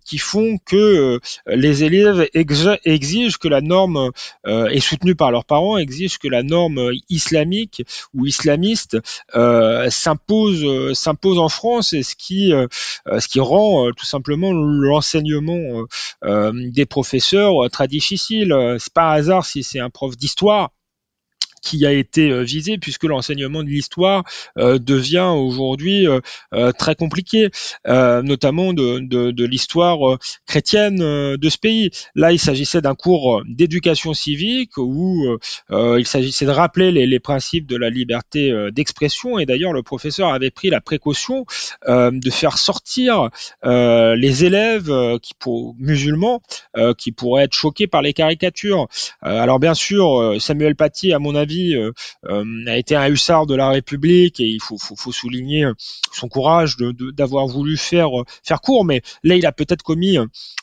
qui 0.05 0.19
font 0.19 0.59
que 0.65 1.21
les 1.47 1.85
élèves 1.85 2.29
exigent 2.35 3.39
que 3.39 3.49
la 3.49 3.61
norme 3.61 4.11
est 4.47 4.81
soutenue 4.81 5.15
par 5.15 5.31
leurs 5.31 5.45
parents, 5.45 5.79
exigent 5.79 6.19
que 6.21 6.29
la 6.29 6.43
norme 6.43 6.91
islamique 7.09 7.83
ou 8.15 8.27
islamiste 8.27 8.99
s'impose 9.33 10.93
s'impose 10.95 11.39
en 11.39 11.49
France, 11.49 11.93
et 11.93 12.03
ce 12.03 12.15
qui 12.17 12.53
ce 13.07 13.29
qui 13.29 13.41
rend 13.41 13.91
tout 13.93 14.07
simplement 14.07 14.53
l'enseignement 14.53 15.85
des 16.73 16.87
professeurs 16.87 17.65
euh, 17.65 17.69
très 17.69 17.89
difficiles. 17.89 18.53
Euh, 18.53 18.77
c'est 18.79 18.93
pas 18.93 19.13
hasard 19.13 19.45
si 19.45 19.63
c'est 19.63 19.81
un 19.81 19.91
prof 19.91 20.17
d'histoire 20.17 20.71
qui 21.69 21.85
a 21.85 21.93
été 21.93 22.31
euh, 22.31 22.43
visé 22.43 22.79
puisque 22.79 23.05
l'enseignement 23.05 23.63
de 23.63 23.69
l'histoire 23.69 24.25
euh, 24.57 24.79
devient 24.79 25.33
aujourd'hui 25.37 26.07
euh, 26.07 26.73
très 26.73 26.95
compliqué, 26.95 27.51
notamment 27.87 28.73
de, 28.73 29.45
l'histoire 29.45 30.19
chrétienne 30.47 30.99
de 30.99 31.49
ce 31.49 31.59
pays. 31.59 31.91
Là, 32.15 32.33
il 32.33 32.39
s'agissait 32.39 32.81
d'un 32.81 32.95
cours 32.95 33.43
d'éducation 33.47 34.15
civique 34.15 34.77
où 34.77 35.37
il 35.71 36.07
s'agissait 36.07 36.47
de 36.47 36.51
rappeler 36.51 36.93
les, 36.93 37.07
les, 37.07 37.21
principes 37.21 37.67
de 37.67 37.77
la 37.77 37.91
liberté 37.91 38.53
d'expression 38.73 39.39
et 39.39 39.47
d'ailleurs 39.47 39.73
le 39.73 39.83
professeur 39.83 40.29
avait 40.33 40.51
pris 40.51 40.71
la 40.71 40.81
précaution 40.81 41.45
de 41.87 42.31
faire 42.31 42.59
sortir 42.59 43.31
les 43.65 44.45
élèves 44.45 44.93
qui 45.23 45.35
pour 45.39 45.75
musulmans 45.79 46.41
qui 46.97 47.13
pourraient 47.13 47.45
être 47.45 47.55
choqués 47.55 47.87
par 47.87 48.03
les 48.03 48.13
caricatures. 48.13 48.89
alors 49.23 49.59
bien 49.59 49.75
sûr, 49.75 50.37
Samuel 50.39 50.77
Paty, 50.77 51.13
à 51.13 51.19
mon 51.19 51.35
avis 51.35 51.58
euh, 51.75 51.93
euh, 52.29 52.45
a 52.67 52.77
été 52.77 52.97
un 52.97 53.09
hussard 53.09 53.47
de 53.47 53.55
la 53.55 53.71
République 53.71 54.41
et 54.41 54.47
il 54.47 54.61
faut, 54.61 54.79
souligner 55.13 55.67
son 56.13 56.29
courage 56.29 56.77
d'avoir 56.79 57.47
voulu 57.47 57.77
faire 57.77 58.11
faire 58.45 58.61
court. 58.61 58.85
Mais 58.85 59.03
là, 59.23 59.37
il 59.37 59.47
a 59.47 59.53
peut-être 59.53 59.83
commis 59.83 60.19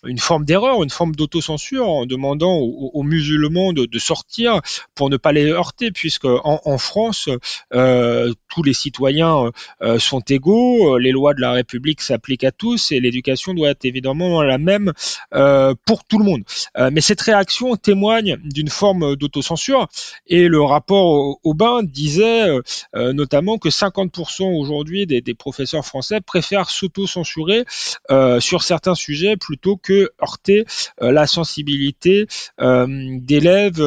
une 0.06 0.20
forme 0.20 0.46
d'erreur, 0.46 0.84
une 0.84 0.90
forme 0.90 1.16
d'autocensure 1.16 1.88
en 1.88 2.06
demandant 2.06 2.58
aux, 2.58 3.04
musulmans 3.04 3.74
de, 3.74 4.00
sortir 4.00 4.62
pour 4.94 5.10
ne 5.10 5.18
pas 5.18 5.32
les 5.32 5.46
heurter, 5.46 5.92
puisque 5.92 6.26
en, 6.26 6.78
France, 6.78 7.30
euh, 7.74 8.34
tous 8.54 8.64
les 8.64 8.74
citoyens 8.74 9.52
sont 9.98 10.22
égaux, 10.22 10.98
les 10.98 11.12
lois 11.12 11.34
de 11.34 11.42
la 11.42 11.52
République 11.52 12.02
s'appliquent 12.02 12.44
à 12.44 12.52
tous 12.52 12.92
et 12.92 13.00
l'éducation 13.00 13.54
doit 13.54 13.70
être 13.70 13.86
évidemment 13.86 14.44
la 14.44 14.58
même 14.58 14.94
pour 15.32 16.04
tout 16.08 16.20
le 16.20 16.26
monde. 16.26 16.44
mais 16.92 17.02
cette 17.02 17.22
réaction 17.22 17.76
témoigne 17.76 18.38
d'une 18.44 18.70
forme 18.70 19.16
d'autocensure 19.16 19.88
et 20.28 20.48
le 20.48 20.62
rapport 20.76 21.40
au, 21.42 21.54
bain 21.54 21.84
disait 21.84 22.50
euh, 22.50 22.62
euh, 22.96 23.14
notamment 23.14 23.58
que 23.58 23.70
50% 23.70 24.44
aujourd'hui 24.60 25.06
des, 25.06 25.34
professeurs 25.34 25.86
français 25.86 26.20
préfèrent 26.20 26.70
s'auto-censurer 26.70 27.64
euh, 28.12 28.40
sur 28.40 28.62
certains 28.64 28.96
sujets 28.96 29.38
plutôt 29.38 29.78
que 29.78 30.12
heurter 30.22 30.66
la 31.00 31.28
sensibilité 31.28 32.28
d'élèves 32.60 33.82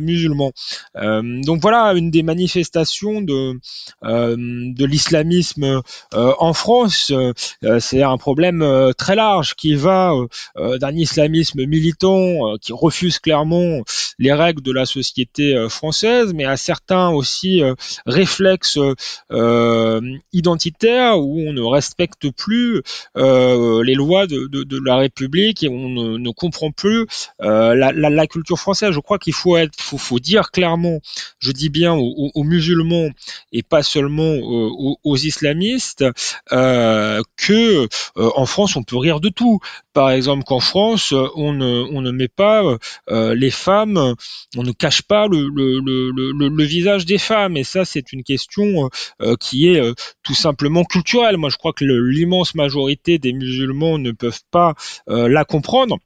musulmans. 0.00 0.52
donc 0.94 1.60
voilà 1.60 1.92
une 1.94 2.10
des 2.10 2.22
manifestations 2.22 3.20
de, 3.20 3.58
de 4.02 4.84
l'islamisme 4.84 5.82
en 6.12 6.52
France. 6.52 7.12
c'est 7.80 8.02
un 8.02 8.18
problème 8.18 8.92
très 8.96 9.16
large 9.16 9.54
qui 9.54 9.74
va 9.74 10.12
d'un 10.56 10.94
islamisme 10.94 11.64
militant 11.66 12.56
qui 12.60 12.72
refuse 12.72 13.18
clairement 13.18 13.82
les 14.18 14.32
règles 14.32 14.62
de 14.62 14.72
la 14.72 14.86
société 14.86 15.66
française 15.68 16.31
mais 16.32 16.44
à 16.44 16.56
certains 16.56 17.10
aussi 17.10 17.62
euh, 17.62 17.74
réflexes 18.06 18.78
euh, 19.30 20.00
identitaires 20.32 21.18
où 21.18 21.40
on 21.40 21.52
ne 21.52 21.62
respecte 21.62 22.30
plus 22.30 22.82
euh, 23.16 23.82
les 23.82 23.94
lois 23.94 24.26
de, 24.26 24.84
la 24.84 24.96
République 24.96 25.62
et 25.62 25.68
on 25.68 25.88
ne, 26.18 26.30
comprend 26.30 26.70
plus 26.70 27.06
la, 27.38 28.26
culture 28.26 28.58
française. 28.58 28.92
Je 28.92 29.00
crois 29.00 29.18
qu'il 29.18 29.34
faut 29.34 29.56
être, 29.56 29.76
dire 30.20 30.50
clairement, 30.50 31.00
je 31.38 31.52
dis 31.52 31.68
bien 31.68 31.94
aux, 31.94 32.44
musulmans 32.44 33.08
et 33.52 33.62
pas 33.62 33.82
seulement 33.82 34.34
aux, 35.04 35.16
islamistes, 35.16 36.04
que 36.50 37.88
en 38.16 38.46
France 38.46 38.76
on 38.76 38.82
peut 38.82 38.96
rire 38.96 39.20
de 39.20 39.28
tout. 39.28 39.60
Par 39.92 40.10
exemple, 40.10 40.44
qu'en 40.44 40.60
France 40.60 41.12
on 41.12 41.52
ne, 41.52 41.84
on 41.92 42.00
ne 42.00 42.10
met 42.10 42.28
pas 42.28 42.62
les 43.08 43.50
femmes, 43.50 44.14
on 44.56 44.62
ne 44.62 44.72
cache 44.72 45.02
pas 45.02 45.26
le, 45.28 46.21
visage 46.64 47.04
des 47.06 47.18
femmes. 47.18 47.56
Et 47.56 47.64
ça, 47.64 47.84
c'est 47.84 48.12
une 48.12 48.22
question 48.22 48.90
euh, 49.20 49.36
qui 49.36 49.68
est 49.68 49.80
euh, 49.80 49.94
tout 50.22 50.34
simplement 50.34 50.84
culturelle. 50.84 51.36
Moi, 51.36 51.50
je 51.50 51.56
crois 51.56 51.72
que 51.72 51.84
l'immense 51.84 52.54
majorité 52.54 53.18
des 53.18 53.32
musulmans 53.32 53.98
ne 53.98 54.12
peuvent 54.12 54.42
pas 54.50 54.74
euh, 55.08 55.28
la 55.28 55.44
comprendre. 55.44 55.98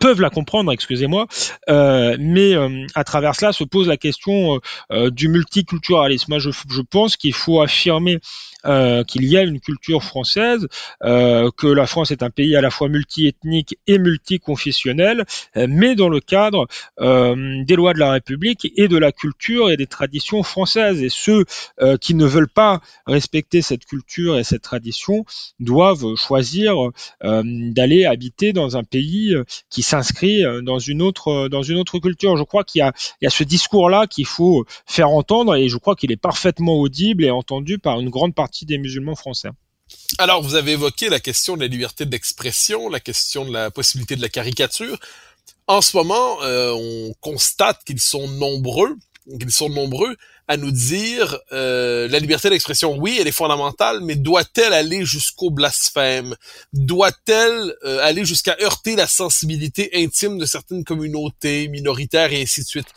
peuvent 0.00 0.20
la 0.20 0.28
comprendre, 0.28 0.70
excusez-moi, 0.70 1.26
mais 1.68 2.54
à 2.94 3.04
travers 3.04 3.34
cela 3.34 3.52
se 3.52 3.64
pose 3.64 3.88
la 3.88 3.96
question 3.96 4.60
du 4.90 5.28
multiculturalisme. 5.28 6.26
Moi, 6.28 6.38
je 6.38 6.82
pense 6.82 7.16
qu'il 7.16 7.32
faut 7.32 7.62
affirmer 7.62 8.18
euh, 8.66 9.04
qu'il 9.04 9.24
y 9.24 9.36
a 9.36 9.42
une 9.42 9.60
culture 9.60 10.02
française, 10.02 10.66
euh, 11.04 11.50
que 11.56 11.66
la 11.66 11.86
France 11.86 12.10
est 12.10 12.22
un 12.22 12.30
pays 12.30 12.56
à 12.56 12.60
la 12.60 12.70
fois 12.70 12.88
multiethnique 12.88 13.78
et 13.86 13.98
multiconfessionnel, 13.98 15.24
euh, 15.56 15.66
mais 15.68 15.94
dans 15.94 16.08
le 16.08 16.20
cadre 16.20 16.66
euh, 17.00 17.64
des 17.64 17.76
lois 17.76 17.94
de 17.94 17.98
la 17.98 18.12
République 18.12 18.70
et 18.76 18.88
de 18.88 18.96
la 18.96 19.12
culture 19.12 19.70
et 19.70 19.76
des 19.76 19.86
traditions 19.86 20.42
françaises. 20.42 21.02
Et 21.02 21.08
ceux 21.08 21.44
euh, 21.80 21.96
qui 21.96 22.14
ne 22.14 22.26
veulent 22.26 22.48
pas 22.48 22.80
respecter 23.06 23.62
cette 23.62 23.84
culture 23.84 24.38
et 24.38 24.44
cette 24.44 24.62
tradition 24.62 25.24
doivent 25.60 26.14
choisir 26.16 26.74
d'aller 27.22 28.04
habiter 28.04 28.52
dans 28.52 28.76
un 28.76 28.84
pays 28.84 29.34
qui 29.70 29.82
s'inscrit 29.82 30.42
dans 30.62 30.78
une 30.78 31.02
autre 31.02 31.48
dans 31.48 31.62
une 31.62 31.78
autre 31.78 31.98
culture. 31.98 32.36
Je 32.36 32.42
crois 32.42 32.64
qu'il 32.64 32.80
y 32.80 32.82
a, 32.82 32.92
il 33.20 33.24
y 33.24 33.26
a 33.26 33.30
ce 33.30 33.44
discours-là 33.44 34.06
qu'il 34.06 34.26
faut 34.26 34.64
faire 34.86 35.10
entendre 35.10 35.54
et 35.54 35.68
je 35.68 35.76
crois 35.76 35.96
qu'il 35.96 36.12
est 36.12 36.16
parfaitement 36.16 36.74
audible 36.74 37.24
et 37.24 37.30
entendu 37.30 37.78
par 37.78 38.00
une 38.00 38.10
grande 38.10 38.34
partie 38.34 38.51
des 38.60 38.78
musulmans 38.78 39.14
français. 39.14 39.50
Alors, 40.18 40.42
vous 40.42 40.54
avez 40.54 40.72
évoqué 40.72 41.08
la 41.08 41.20
question 41.20 41.56
de 41.56 41.62
la 41.62 41.68
liberté 41.68 42.06
d'expression, 42.06 42.88
la 42.88 43.00
question 43.00 43.44
de 43.44 43.52
la 43.52 43.70
possibilité 43.70 44.16
de 44.16 44.22
la 44.22 44.28
caricature. 44.28 44.98
En 45.66 45.80
ce 45.80 45.96
moment, 45.96 46.42
euh, 46.42 46.72
on 46.72 47.14
constate 47.20 47.84
qu'ils 47.84 48.00
sont 48.00 48.28
nombreux, 48.28 48.96
qu'ils 49.38 49.52
sont 49.52 49.68
nombreux 49.68 50.16
à 50.48 50.56
nous 50.56 50.70
dire 50.70 51.38
euh, 51.52 52.08
la 52.08 52.18
liberté 52.18 52.50
d'expression, 52.50 52.96
oui, 52.98 53.16
elle 53.20 53.28
est 53.28 53.32
fondamentale, 53.32 54.00
mais 54.02 54.16
doit-elle 54.16 54.72
aller 54.72 55.04
jusqu'au 55.04 55.50
blasphème? 55.50 56.34
Doit-elle 56.72 57.74
euh, 57.84 58.00
aller 58.02 58.24
jusqu'à 58.24 58.56
heurter 58.60 58.96
la 58.96 59.06
sensibilité 59.06 59.90
intime 59.94 60.38
de 60.38 60.44
certaines 60.44 60.84
communautés 60.84 61.68
minoritaires 61.68 62.32
et 62.32 62.42
ainsi 62.42 62.62
de 62.62 62.66
suite? 62.66 62.88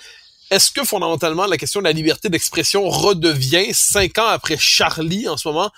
Est-ce 0.51 0.71
que 0.71 0.83
fondamentalement 0.83 1.45
la 1.45 1.57
question 1.57 1.79
de 1.79 1.85
la 1.85 1.91
liberté 1.91 2.29
d'expression 2.29 2.87
redevient 2.87 3.73
cinq 3.73 4.19
ans 4.19 4.27
après 4.27 4.57
Charlie 4.57 5.27
en 5.27 5.37
ce 5.37 5.47
moment 5.47 5.71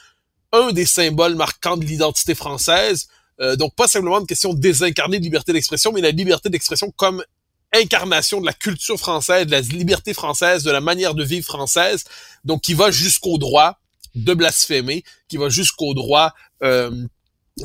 un 0.52 0.72
des 0.72 0.86
symboles 0.86 1.36
marquants 1.36 1.78
de 1.78 1.86
l'identité 1.86 2.36
française? 2.36 3.08
Euh, 3.40 3.56
donc 3.56 3.76
pas 3.76 3.88
simplement 3.88 4.20
une 4.20 4.28
question 4.28 4.54
désincarnée 4.54 5.20
de 5.20 5.24
liberté 5.24 5.54
d'expression, 5.54 5.92
mais 5.92 6.02
la 6.02 6.12
liberté 6.12 6.50
d'expression 6.50 6.92
comme 6.92 7.24
incarnation 7.74 8.42
de 8.42 8.46
la 8.46 8.54
culture 8.54 8.98
française, 8.98 9.46
de 9.46 9.52
la 9.52 9.62
liberté 9.62 10.14
française, 10.14 10.64
de 10.64 10.72
la 10.72 10.82
manière 10.82 11.14
de 11.14 11.24
vivre 11.24 11.46
française, 11.46 12.04
donc 12.44 12.62
qui 12.62 12.74
va 12.74 12.92
jusqu'au 12.92 13.38
droit 13.38 13.80
de 14.16 14.34
blasphémer, 14.34 15.04
qui 15.28 15.38
va 15.38 15.50
jusqu'au 15.50 15.94
droit 15.94 16.34
euh, 16.64 16.92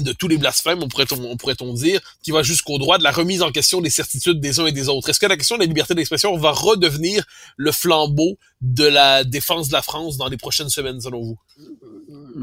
de 0.00 0.12
tous 0.12 0.28
les 0.28 0.38
blasphèmes, 0.38 0.82
on 0.82 0.88
pourrait-on 0.88 1.22
on 1.22 1.36
pourrait 1.36 1.56
dire, 1.74 2.00
qui 2.22 2.30
va 2.30 2.42
jusqu'au 2.42 2.78
droit 2.78 2.98
de 2.98 3.02
la 3.02 3.10
remise 3.10 3.42
en 3.42 3.50
question 3.50 3.80
des 3.80 3.90
certitudes 3.90 4.40
des 4.40 4.60
uns 4.60 4.66
et 4.66 4.72
des 4.72 4.88
autres. 4.88 5.10
Est-ce 5.10 5.20
que 5.20 5.26
la 5.26 5.36
question 5.36 5.56
de 5.56 5.60
la 5.60 5.66
liberté 5.66 5.94
d'expression 5.94 6.36
va 6.36 6.50
redevenir 6.50 7.24
le 7.56 7.72
flambeau 7.72 8.38
de 8.60 8.84
la 8.84 9.24
défense 9.24 9.68
de 9.68 9.74
la 9.74 9.82
France 9.82 10.16
dans 10.16 10.28
les 10.28 10.36
prochaines 10.36 10.70
semaines, 10.70 11.00
selon 11.00 11.22
vous? 11.22 11.38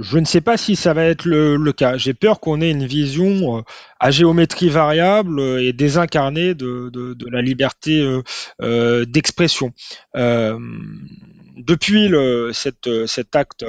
Je 0.01 0.17
ne 0.19 0.25
sais 0.25 0.41
pas 0.41 0.57
si 0.57 0.75
ça 0.75 0.93
va 0.93 1.05
être 1.05 1.25
le, 1.25 1.71
cas. 1.71 1.97
J'ai 1.97 2.13
peur 2.13 2.39
qu'on 2.39 2.61
ait 2.61 2.69
une 2.69 2.85
vision 2.85 3.57
euh, 3.57 3.61
à 3.99 4.11
géométrie 4.11 4.69
variable 4.69 5.41
et 5.59 5.73
désincarnée 5.73 6.53
de, 6.53 7.15
la 7.31 7.41
liberté 7.41 7.99
euh, 7.99 8.21
euh, 8.61 9.05
d'expression. 9.05 9.73
Depuis 11.59 12.11
cet 12.53 13.35
acte 13.35 13.65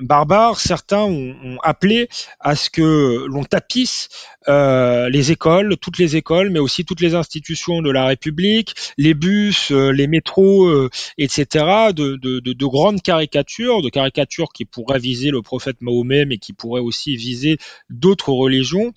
barbare, 0.00 0.58
certains 0.58 1.02
ont, 1.02 1.58
appelé 1.62 2.08
à 2.38 2.56
ce 2.56 2.70
que 2.70 3.26
l'on 3.26 3.44
tapisse 3.44 4.08
euh, 4.50 5.08
les 5.08 5.30
écoles, 5.30 5.76
toutes 5.80 5.98
les 5.98 6.16
écoles, 6.16 6.50
mais 6.50 6.58
aussi 6.58 6.84
toutes 6.84 7.00
les 7.00 7.14
institutions 7.14 7.82
de 7.82 7.90
la 7.90 8.04
République, 8.06 8.74
les 8.98 9.14
bus, 9.14 9.70
euh, 9.70 9.90
les 9.92 10.06
métros, 10.06 10.66
euh, 10.66 10.90
etc., 11.18 11.92
de, 11.94 12.16
de, 12.16 12.40
de, 12.40 12.52
de, 12.52 12.66
grandes 12.66 13.00
caricatures, 13.00 13.82
de 13.82 13.88
caricatures 13.88 14.52
qui 14.52 14.64
pourraient 14.64 14.98
viser 14.98 15.30
le 15.30 15.42
prophète 15.42 15.76
Mahomet, 15.80 16.24
mais 16.24 16.38
qui 16.38 16.52
pourraient 16.52 16.80
aussi 16.80 17.16
viser 17.16 17.58
d'autres 17.88 18.32
religions. 18.32 18.92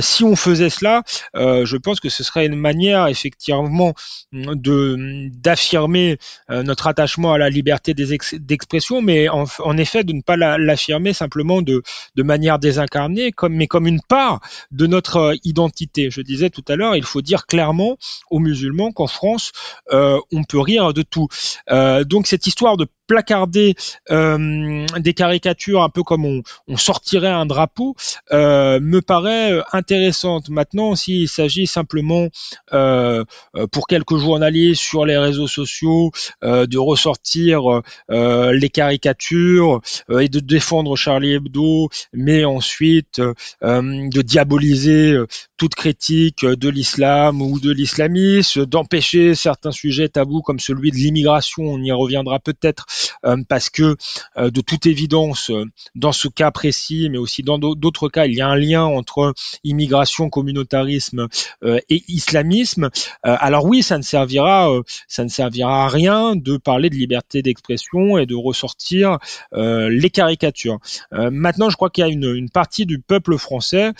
Si 0.00 0.24
on 0.24 0.36
faisait 0.36 0.70
cela, 0.70 1.02
je 1.34 1.76
pense 1.76 2.00
que 2.00 2.08
ce 2.08 2.24
serait 2.24 2.46
une 2.46 2.56
manière 2.56 3.06
effectivement 3.08 3.94
de 4.32 5.28
d'affirmer 5.30 6.18
notre 6.48 6.86
attachement 6.86 7.32
à 7.32 7.38
la 7.38 7.50
liberté 7.50 7.94
d'expression, 7.94 9.02
mais 9.02 9.28
en, 9.28 9.76
effet 9.76 10.04
de 10.04 10.12
ne 10.12 10.22
pas 10.22 10.36
l'affirmer 10.36 11.12
simplement 11.12 11.62
de, 11.62 11.82
de 12.14 12.22
manière 12.22 12.58
désincarnée, 12.58 13.32
mais 13.50 13.66
comme 13.66 13.86
une 13.86 14.00
part 14.00 14.40
de 14.70 14.85
notre 14.86 15.36
identité. 15.44 16.10
Je 16.10 16.20
disais 16.20 16.50
tout 16.50 16.64
à 16.68 16.76
l'heure, 16.76 16.96
il 16.96 17.04
faut 17.04 17.22
dire 17.22 17.46
clairement 17.46 17.96
aux 18.30 18.38
musulmans 18.38 18.92
qu'en 18.92 19.06
France, 19.06 19.52
euh, 19.92 20.18
on 20.32 20.44
peut 20.44 20.60
rire 20.60 20.92
de 20.92 21.02
tout. 21.02 21.28
Euh, 21.70 22.04
donc 22.04 22.26
cette 22.26 22.46
histoire 22.46 22.76
de 22.76 22.86
placarder 23.06 23.74
euh, 24.10 24.84
des 24.98 25.14
caricatures 25.14 25.82
un 25.82 25.88
peu 25.88 26.02
comme 26.02 26.24
on, 26.24 26.42
sortirait 26.76 27.28
un 27.28 27.46
drapeau 27.46 27.96
euh, 28.32 28.80
me 28.80 29.00
paraît 29.00 29.52
euh, 29.52 29.62
intéressante. 29.72 30.48
Maintenant, 30.50 30.94
s'il 30.94 31.28
s'agit 31.28 31.66
simplement 31.66 32.28
euh, 32.72 33.24
euh, 33.56 33.66
pour 33.66 33.86
quelques 33.86 34.16
journalistes 34.16 34.82
sur 34.82 35.06
les 35.06 35.16
réseaux 35.16 35.46
sociaux 35.46 36.10
euh, 36.44 36.66
de 36.66 36.78
ressortir 36.78 37.82
les 38.08 38.68
caricatures 38.68 39.80
et 40.20 40.28
de 40.28 40.40
défendre 40.40 40.96
Charlie 40.96 41.34
Hebdo, 41.34 41.88
mais 42.12 42.44
ensuite 42.44 43.20
de 43.20 44.22
diaboliser 44.22 44.65
mobiliser 44.66 45.12
euh, 45.12 45.26
toute 45.56 45.74
critique 45.74 46.44
de 46.44 46.68
l'islam 46.68 47.40
ou 47.40 47.60
de 47.60 47.70
l'islamisme, 47.70 48.66
d'empêcher 48.66 49.34
certains 49.34 49.72
sujets 49.72 50.08
tabous 50.08 50.42
comme 50.42 50.60
celui 50.60 50.90
de 50.90 50.96
l'immigration, 50.96 51.64
on 51.64 51.82
y 51.82 51.92
reviendra 51.92 52.38
peut-être 52.38 52.86
euh, 53.24 53.36
parce 53.48 53.70
que 53.70 53.96
euh, 54.36 54.50
de 54.50 54.60
toute 54.60 54.86
évidence, 54.86 55.50
euh, 55.50 55.64
dans 55.94 56.12
ce 56.12 56.28
cas 56.28 56.50
précis, 56.50 57.08
mais 57.10 57.18
aussi 57.18 57.42
dans 57.42 57.58
d'autres 57.58 58.08
cas, 58.08 58.26
il 58.26 58.34
y 58.34 58.40
a 58.40 58.48
un 58.48 58.56
lien 58.56 58.84
entre 58.84 59.34
immigration, 59.64 60.28
communautarisme 60.30 61.28
et 61.64 62.02
islamisme. 62.08 62.90
alors 63.22 63.64
oui, 63.64 63.82
ça 63.82 63.98
ne 63.98 64.02
servira, 64.02 64.70
ça 65.08 65.24
ne 65.24 65.28
servira 65.28 65.86
à 65.86 65.88
rien 65.88 66.36
de 66.36 66.56
parler 66.56 66.90
de 66.90 66.94
liberté 66.94 67.42
d'expression 67.42 68.18
et 68.18 68.26
de 68.26 68.34
ressortir 68.34 69.18
les 69.52 70.10
caricatures. 70.10 70.78
maintenant, 71.12 71.70
je 71.70 71.76
crois 71.76 71.90
qu'il 71.90 72.02
y 72.02 72.04
a 72.04 72.10
une, 72.10 72.34
une, 72.34 72.50
partie 72.50 72.86
du 72.86 72.98
peuple 73.00 73.38
français 73.38 73.92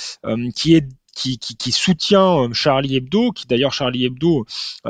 qui 0.54 0.74
est 0.74 0.86
qui, 1.16 1.72
soutient 1.72 2.52
Charlie 2.52 2.96
Hebdo, 2.96 3.32
qui 3.32 3.46
d'ailleurs 3.46 3.72
Charlie 3.72 4.04
Hebdo 4.04 4.44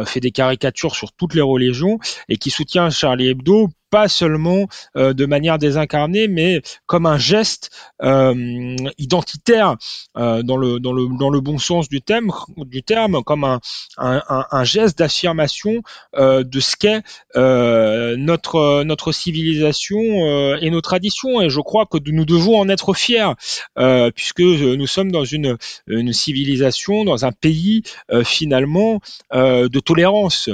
fait 0.05 0.21
des 0.21 0.33
caricatures 0.33 0.95
sur 0.95 1.13
toutes 1.13 1.35
les 1.35 1.41
religions, 1.41 1.99
et 2.29 2.37
qui 2.37 2.51
soutient 2.51 2.91
Charlie 2.91 3.29
Hebdo 3.29 3.69
pas 3.91 4.09
seulement 4.09 4.67
euh, 4.97 5.13
de 5.13 5.27
manière 5.27 5.59
désincarnée, 5.59 6.29
mais 6.29 6.61
comme 6.87 7.07
un 7.07 7.19
geste 7.19 7.71
euh, 8.03 8.77
identitaire 8.99 9.77
euh, 10.17 10.43
dans, 10.43 10.57
le, 10.57 10.81
dans, 10.81 10.93
le, 10.93 11.07
dans 11.19 11.31
le 11.31 11.41
bon 11.41 11.59
sens 11.59 11.89
du 11.89 12.03
terme, 12.03 12.33
du 12.57 12.83
terme 12.83 13.23
comme 13.23 13.45
un, 13.45 13.61
un, 13.99 14.65
geste 14.65 14.99
d'affirmation 14.99 15.83
de 16.17 16.61
ce 16.61 16.77
qu'est 16.77 17.03
notre, 17.35 18.83
notre 18.85 19.13
civilisation 19.13 20.57
et 20.57 20.71
nos 20.71 20.81
traditions. 20.81 21.41
Et 21.41 21.51
je 21.51 21.61
crois 21.61 21.87
que 21.87 21.99
nous 22.11 22.25
devons 22.25 22.59
en 22.59 22.69
être 22.69 22.95
fiers, 22.95 23.33
puisque 24.15 24.41
nous 24.41 24.87
sommes 24.87 25.13
dans 25.13 25.25
une, 25.25 25.57
une 25.87 26.13
civilisation, 26.13 27.05
dans 27.05 27.25
un 27.25 27.33
pays 27.33 27.83
finalement 28.25 29.01
de 29.33 29.81
tolérance. 29.81 30.51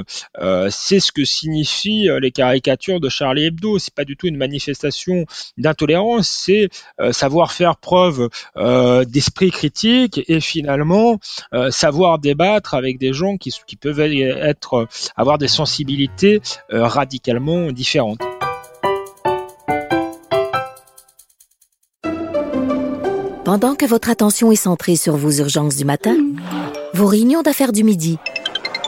C'est 0.69 0.99
ce 0.99 1.11
que 1.11 1.25
signifient 1.25 2.09
les 2.21 2.31
caricatures 2.31 2.99
de 2.99 3.09
Charlie 3.09 3.22
Charlie 3.23 3.45
Hebdo. 3.45 3.79
C'est 3.79 3.93
pas 3.93 4.03
du 4.03 4.17
tout 4.17 4.27
une 4.27 4.35
manifestation 4.35 5.25
d'intolérance, 5.57 6.27
c'est 6.27 6.67
euh, 6.99 7.13
savoir 7.13 7.53
faire 7.53 7.77
preuve 7.77 8.27
euh, 8.57 9.05
d'esprit 9.05 9.49
critique 9.49 10.19
et 10.27 10.41
finalement 10.41 11.19
euh, 11.53 11.71
savoir 11.71 12.19
débattre 12.19 12.73
avec 12.73 12.97
des 12.97 13.13
gens 13.13 13.37
qui, 13.37 13.53
qui 13.65 13.77
peuvent 13.77 14.01
être 14.01 14.89
avoir 15.15 15.37
des 15.37 15.47
sensibilités 15.47 16.41
radicalement 16.69 17.71
différentes. 17.71 18.19
Pendant 23.45 23.75
que 23.75 23.85
votre 23.85 24.09
attention 24.09 24.51
est 24.51 24.57
centrée 24.57 24.97
sur 24.97 25.15
vos 25.15 25.31
urgences 25.31 25.77
du 25.77 25.85
matin, 25.85 26.17
vos 26.93 27.07
réunions 27.07 27.41
d'affaires 27.41 27.71
du 27.71 27.85
midi, 27.85 28.17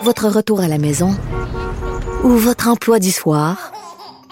votre 0.03 0.27
retour 0.27 0.59
à 0.59 0.67
la 0.67 0.77
maison 0.77 1.15
ou 2.23 2.29
votre 2.29 2.67
emploi 2.67 2.99
du 2.99 3.11
soir, 3.11 3.71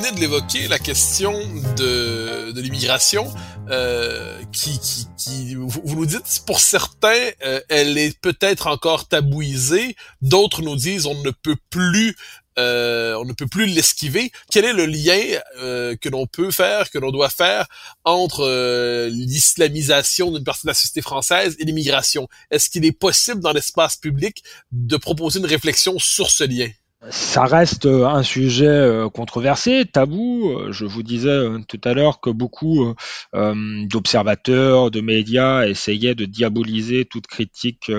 Venez 0.00 0.14
de 0.14 0.20
l'évoquer, 0.20 0.68
la 0.68 0.78
question 0.78 1.32
de 1.76 2.52
de, 2.52 2.60
l'immigration, 2.60 3.32
euh, 3.68 4.42
qui, 4.52 4.78
qui, 4.80 5.06
qui 5.16 5.54
vous, 5.54 5.68
vous 5.68 5.96
nous 5.96 6.06
dites, 6.06 6.42
pour 6.46 6.60
certains, 6.60 7.30
euh, 7.44 7.60
elle 7.68 7.98
est 7.98 8.18
peut-être 8.20 8.66
encore 8.66 9.08
tabouisée, 9.08 9.96
d'autres 10.22 10.62
nous 10.62 10.76
disent 10.76 11.06
on 11.06 11.22
ne 11.22 11.30
peut 11.30 11.56
plus 11.70 12.16
euh, 12.58 13.14
on 13.14 13.24
ne 13.24 13.32
peut 13.32 13.46
plus 13.46 13.66
l'esquiver. 13.66 14.32
Quel 14.50 14.64
est 14.64 14.72
le 14.72 14.84
lien 14.84 15.20
euh, 15.58 15.96
que 15.96 16.08
l'on 16.08 16.26
peut 16.26 16.50
faire, 16.50 16.90
que 16.90 16.98
l'on 16.98 17.10
doit 17.10 17.30
faire 17.30 17.66
entre 18.04 18.44
euh, 18.44 19.08
l'islamisation 19.08 20.32
d'une 20.32 20.44
partie 20.44 20.62
de 20.66 20.68
la 20.68 20.74
société 20.74 21.00
française 21.00 21.56
et 21.58 21.64
l'immigration? 21.64 22.28
Est-ce 22.50 22.68
qu'il 22.68 22.84
est 22.84 22.92
possible 22.92 23.40
dans 23.40 23.52
l'espace 23.52 23.96
public 23.96 24.42
de 24.72 24.96
proposer 24.96 25.38
une 25.38 25.46
réflexion 25.46 25.98
sur 25.98 26.30
ce 26.30 26.44
lien? 26.44 26.68
Ça 27.08 27.44
reste 27.44 27.86
euh, 27.86 28.06
un 28.06 28.22
sujet 28.22 28.66
euh, 28.66 29.08
controversé, 29.08 29.86
tabou. 29.90 30.50
Euh, 30.50 30.70
je 30.70 30.84
vous 30.84 31.02
disais 31.02 31.46
tout 31.66 31.80
à 31.84 31.94
l'heure 31.94 32.20
que 32.20 32.28
beaucoup 32.28 32.94
d'observateurs, 33.32 34.90
de 34.90 35.00
médias 35.00 35.66
essayaient 35.66 36.14
de 36.14 36.26
diaboliser 36.26 37.06
toute 37.06 37.26
critique 37.26 37.90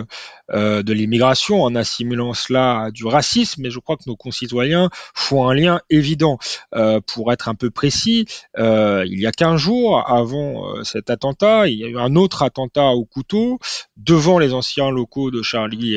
de 0.49 0.93
l'immigration 0.93 1.63
en 1.63 1.75
assimilant 1.75 2.33
cela 2.33 2.81
à 2.81 2.91
du 2.91 3.05
racisme, 3.05 3.61
mais 3.61 3.71
je 3.71 3.79
crois 3.79 3.97
que 3.97 4.03
nos 4.07 4.15
concitoyens 4.15 4.89
font 5.13 5.47
un 5.47 5.53
lien 5.53 5.81
évident. 5.89 6.37
Pour 7.07 7.31
être 7.31 7.49
un 7.49 7.55
peu 7.55 7.69
précis, 7.71 8.25
il 8.57 9.19
y 9.19 9.25
a 9.25 9.31
15 9.31 9.59
jours 9.59 10.09
avant 10.09 10.83
cet 10.83 11.09
attentat, 11.09 11.67
il 11.67 11.79
y 11.79 11.85
a 11.85 11.87
eu 11.87 11.97
un 11.97 12.15
autre 12.15 12.43
attentat 12.43 12.89
au 12.89 13.05
couteau 13.05 13.59
devant 13.97 14.39
les 14.39 14.53
anciens 14.53 14.91
locaux 14.91 15.31
de 15.31 15.41
Charlie 15.41 15.95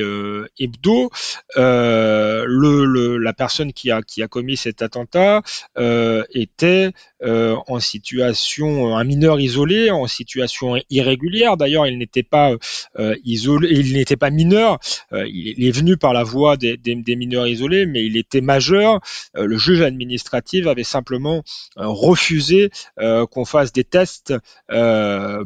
Hebdo. 0.59 1.11
le 1.57 2.94
la 2.95 3.33
personne 3.33 3.73
qui 3.73 3.91
a, 3.91 4.03
qui 4.03 4.23
a 4.23 4.29
commis 4.29 4.57
cet 4.57 4.83
attentat 4.83 5.43
euh, 5.77 6.25
était 6.31 6.93
euh, 7.25 7.57
en 7.69 7.81
situation, 7.81 8.97
un 8.97 9.05
mineur 9.05 9.41
isolé, 9.41 9.91
en 9.91 10.07
situation 10.07 10.77
irrégulière. 10.91 11.57
D'ailleurs, 11.57 11.87
il 11.87 11.99
n'était 11.99 12.23
pas 12.23 12.53
euh, 12.99 13.17
isolé, 13.25 13.69
il 13.71 13.95
n'était 13.95 14.17
pas 14.17 14.31
mineur. 14.31 14.79
il 15.13 15.65
est 15.65 15.71
venu 15.71 15.97
par 15.97 16.13
la 16.13 16.23
voie 16.23 16.57
des, 16.57 16.77
des, 16.77 17.17
mineurs 17.17 17.47
isolés, 17.47 17.87
mais 17.87 18.05
il 18.05 18.17
était 18.17 18.41
majeur. 18.41 19.01
le 19.35 19.57
juge 19.57 19.83
administratif 19.83 20.67
avait 20.67 20.85
simplement 20.85 21.43
refusé 21.77 22.71
qu'on 22.97 23.45
fasse 23.45 23.73
des 23.73 23.85
tests 23.85 24.35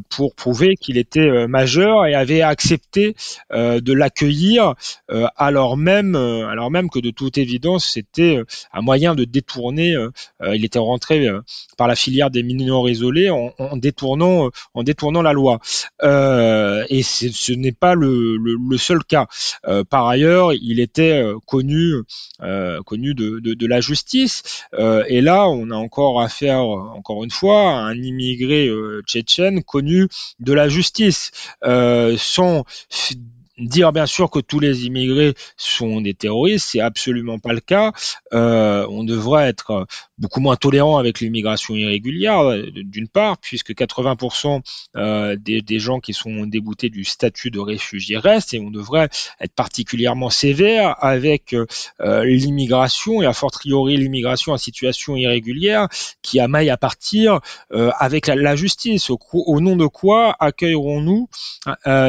pour 0.09 0.35
prouver 0.35 0.75
qu'il 0.75 0.97
était 0.97 1.47
majeur 1.47 2.05
et 2.05 2.15
avait 2.15 2.41
accepté 2.41 3.15
de 3.51 3.93
l'accueillir 3.93 4.75
alors 5.37 5.77
même, 5.77 6.15
alors 6.15 6.71
même 6.71 6.89
que 6.89 6.99
de 6.99 7.11
toute 7.11 7.37
évidence, 7.37 7.85
c'était 7.85 8.37
euh, 8.37 8.45
un 8.73 8.81
moyen 8.81 9.15
de 9.15 9.23
détourner. 9.23 9.93
Euh, 9.95 10.09
euh, 10.41 10.55
il 10.55 10.65
était 10.65 10.79
rentré 10.79 11.27
par 11.77 11.87
la 11.87 11.95
filière 11.95 12.29
des 12.29 12.43
mineurs 12.43 12.89
isolés 12.89 13.29
en, 13.29 13.77
détournant, 13.77 14.49
en 14.73 14.83
détournant 14.83 15.21
la 15.21 15.33
loi. 15.33 15.59
et 16.01 17.03
ce 17.03 17.53
n'est 17.53 17.71
pas 17.71 17.95
le, 17.95 18.37
seul 18.77 19.03
cas. 19.03 19.27
par 19.89 20.07
ailleurs, 20.07 20.53
il 20.53 20.79
était 20.79 21.23
connu, 21.45 21.95
connu 22.85 23.13
de, 23.13 23.65
la 23.65 23.81
justice. 23.81 24.65
et 24.77 25.21
là, 25.21 25.47
on 25.47 25.69
a 25.71 25.75
encore 25.75 26.21
affaire, 26.21 26.61
encore 26.61 27.23
une 27.23 27.31
fois, 27.31 27.71
à 27.71 27.81
un 27.81 27.95
immigré 27.95 28.69
tchétchène 29.07 29.63
connu 29.63 30.07
de 30.39 30.53
la 30.53 30.69
justice, 30.69 31.31
sans 32.17 32.65
Dire 33.59 33.91
bien 33.91 34.05
sûr 34.05 34.29
que 34.29 34.39
tous 34.39 34.59
les 34.59 34.85
immigrés 34.85 35.33
sont 35.57 35.99
des 35.99 36.13
terroristes, 36.13 36.69
c'est 36.71 36.79
absolument 36.79 37.39
pas 37.39 37.51
le 37.51 37.59
cas. 37.59 37.91
Euh, 38.33 38.87
on 38.89 39.03
devrait 39.03 39.49
être 39.49 39.85
beaucoup 40.19 40.41
moins 40.41 40.57
tolérant 40.57 40.97
avec 40.97 41.21
l'immigration 41.21 41.75
irrégulière, 41.75 42.39
euh, 42.39 42.65
d'une 42.73 43.07
part, 43.07 43.37
puisque 43.37 43.71
80% 43.71 44.61
euh, 44.97 45.35
des, 45.37 45.79
gens 45.79 45.99
qui 45.99 46.13
sont 46.13 46.45
déboutés 46.45 46.89
du 46.89 47.05
statut 47.05 47.51
de 47.51 47.59
réfugié 47.59 48.17
restent, 48.17 48.53
et 48.53 48.59
on 48.59 48.69
devrait 48.69 49.09
être 49.39 49.53
particulièrement 49.53 50.29
sévère 50.29 50.95
avec 51.03 51.53
euh, 51.53 51.65
l'immigration 52.25 53.21
et 53.21 53.25
a 53.25 53.33
fortiori 53.33 53.95
l'immigration 53.95 54.51
en 54.51 54.57
situation 54.57 55.15
irrégulière 55.15 55.87
qui 56.21 56.39
amaille 56.39 56.69
à 56.69 56.77
partir 56.77 57.39
avec 57.71 58.27
la, 58.27 58.55
justice. 58.55 59.09
Au, 59.09 59.61
nom 59.61 59.75
de 59.75 59.85
quoi 59.85 60.35
accueillerons-nous 60.39 61.29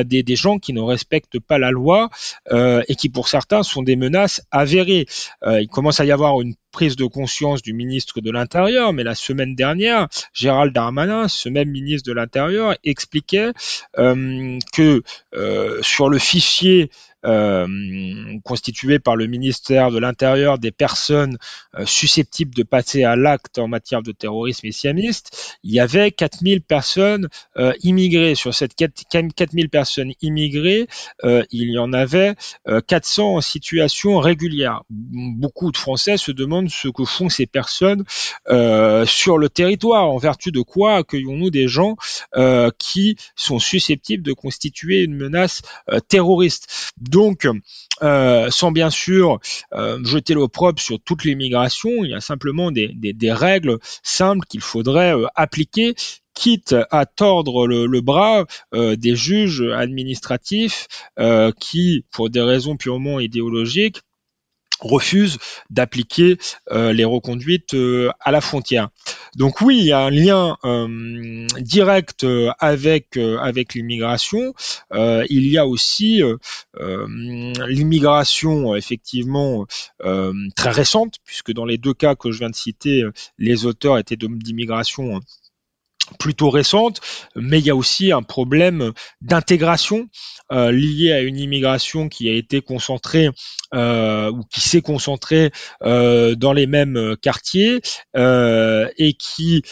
des, 0.04 0.22
des 0.22 0.36
gens 0.36 0.58
qui 0.58 0.72
ne 0.72 0.80
respectent 0.80 1.38
pas 1.38 1.58
la 1.58 1.70
loi 1.70 2.10
et 2.50 2.94
qui 2.96 3.08
pour 3.08 3.28
certains 3.28 3.62
sont 3.62 3.82
des 3.82 3.96
menaces 3.96 4.42
avérées? 4.50 5.06
Il 5.46 5.68
commence 5.68 6.00
à 6.00 6.04
y 6.04 6.12
avoir 6.12 6.40
une 6.40 6.54
prise 6.70 6.96
de 6.96 7.04
conscience 7.04 7.62
du 7.62 7.72
ministre 7.72 8.20
de 8.20 8.30
l'Intérieur, 8.30 8.92
mais 8.92 9.04
la 9.04 9.14
semaine 9.14 9.54
dernière, 9.54 10.08
Gérald 10.32 10.72
Darmanin, 10.72 11.28
ce 11.28 11.48
même 11.48 11.70
ministre 11.70 12.08
de 12.08 12.14
l'Intérieur, 12.14 12.76
expliquait 12.84 13.52
euh, 13.98 14.58
que 14.72 15.02
sur 15.82 16.08
le 16.08 16.18
fichier 16.18 16.90
euh, 17.26 17.66
constitué 18.44 18.98
par 18.98 19.14
le 19.14 19.26
ministère 19.26 19.90
de 19.90 19.98
l'Intérieur 19.98 20.58
des 20.58 20.70
personnes 20.70 21.36
euh, 21.78 21.84
susceptibles 21.84 22.54
de 22.54 22.62
passer 22.62 23.04
à 23.04 23.14
l'acte 23.14 23.58
en 23.58 23.68
matière 23.68 24.02
de 24.02 24.12
terrorisme 24.12 24.66
islamiste, 24.66 25.58
il 25.62 25.72
y 25.72 25.80
avait 25.80 26.12
4000 26.12 26.62
personnes 26.62 27.28
euh, 27.58 27.74
immigrées. 27.82 28.34
Sur 28.34 28.54
cette 28.54 28.74
4000 28.74 29.68
personnes 29.68 30.12
immigrées, 30.22 30.86
il 31.22 31.70
y 31.70 31.78
en 31.78 31.92
avait 31.92 32.34
400 32.86 33.36
en 33.36 33.40
situation 33.40 34.18
régulière. 34.18 34.82
Beaucoup 34.88 35.70
de 35.72 35.76
Français 35.76 36.16
se 36.16 36.32
demandent 36.32 36.70
ce 36.70 36.88
que 36.88 37.04
font 37.04 37.28
ces 37.28 37.46
personnes 37.46 38.04
sur 39.06 39.38
le 39.38 39.48
territoire, 39.48 40.10
en 40.10 40.16
vertu 40.16 40.52
de 40.52 40.60
quoi 40.60 40.96
accueillons-nous 40.96 41.50
des 41.50 41.68
gens 41.68 41.96
qui 42.78 43.16
sont 43.36 43.58
susceptibles 43.58 44.22
de 44.22 44.32
constituer 44.32 45.02
une 45.02 45.14
menace 45.14 45.62
terroriste. 46.08 46.92
Donc, 47.10 47.48
euh, 48.02 48.50
sans 48.50 48.70
bien 48.70 48.88
sûr 48.88 49.40
euh, 49.72 49.98
jeter 50.04 50.34
l'opprobre 50.34 50.80
sur 50.80 51.00
toute 51.00 51.24
l'immigration, 51.24 51.90
il 52.04 52.10
y 52.10 52.14
a 52.14 52.20
simplement 52.20 52.70
des, 52.70 53.32
règles 53.32 53.78
simples 54.02 54.46
qu'il 54.46 54.60
faudrait 54.60 55.14
euh, 55.14 55.26
appliquer 55.34 55.94
quitte 56.34 56.76
à 56.92 57.06
tordre 57.06 57.66
le, 57.66 58.00
bras 58.00 58.46
des 58.72 59.14
juges 59.14 59.62
administratifs 59.74 60.86
qui, 61.58 62.04
pour 62.12 62.30
des 62.30 62.40
raisons 62.40 62.76
purement 62.76 63.20
idéologiques, 63.20 64.00
refuse 64.80 65.38
d'appliquer 65.68 66.38
euh, 66.72 66.92
les 66.92 67.04
reconduites 67.04 67.74
euh, 67.74 68.10
à 68.20 68.30
la 68.30 68.40
frontière. 68.40 68.88
Donc 69.36 69.60
oui, 69.60 69.78
il 69.78 69.86
y 69.86 69.92
a 69.92 70.00
un 70.00 70.10
lien 70.10 70.56
euh, 70.64 71.46
direct 71.60 72.26
avec 72.58 73.16
avec 73.16 73.74
l'immigration. 73.74 74.54
il 74.92 75.46
y 75.48 75.58
a 75.58 75.66
aussi 75.66 76.22
l'immigration 77.68 78.74
effectivement 78.74 79.66
très 80.56 80.70
récente, 80.70 81.16
puisque 81.24 81.52
dans 81.52 81.64
les 81.64 81.78
deux 81.78 81.94
cas 81.94 82.14
que 82.14 82.30
je 82.30 82.38
viens 82.38 82.50
de 82.50 82.54
citer, 82.54 83.02
les 83.38 83.66
auteurs 83.66 83.98
étaient 83.98 84.16
d'immigration 84.16 85.20
plutôt 86.18 86.50
récente, 86.50 87.00
mais 87.36 87.58
il 87.58 87.66
y 87.66 87.70
a 87.70 87.76
aussi 87.76 88.12
un 88.12 88.22
problème 88.22 88.92
d'intégration 89.20 90.08
euh, 90.52 90.72
lié 90.72 91.12
à 91.12 91.20
une 91.20 91.38
immigration 91.38 92.08
qui 92.08 92.28
a 92.28 92.32
été 92.32 92.60
concentrée 92.60 93.30
euh, 93.72 94.32
ou 94.32 94.42
qui 94.50 94.60
s'est 94.60 94.82
concentrée 94.82 95.52
euh, 95.84 96.34
dans 96.34 96.52
les 96.52 96.66
mêmes 96.66 97.14
quartiers 97.22 97.80
et 98.16 99.12
qui 99.14 99.62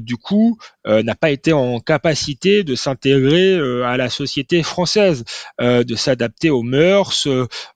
du 0.00 0.16
coup 0.16 0.58
n'a 0.84 1.14
pas 1.14 1.30
été 1.30 1.52
en 1.52 1.80
capacité 1.80 2.62
de 2.64 2.74
s'intégrer 2.74 3.54
à 3.84 3.96
la 3.96 4.10
société 4.10 4.62
française, 4.62 5.24
de 5.60 5.94
s'adapter 5.94 6.50
aux 6.50 6.62
mœurs, 6.62 7.28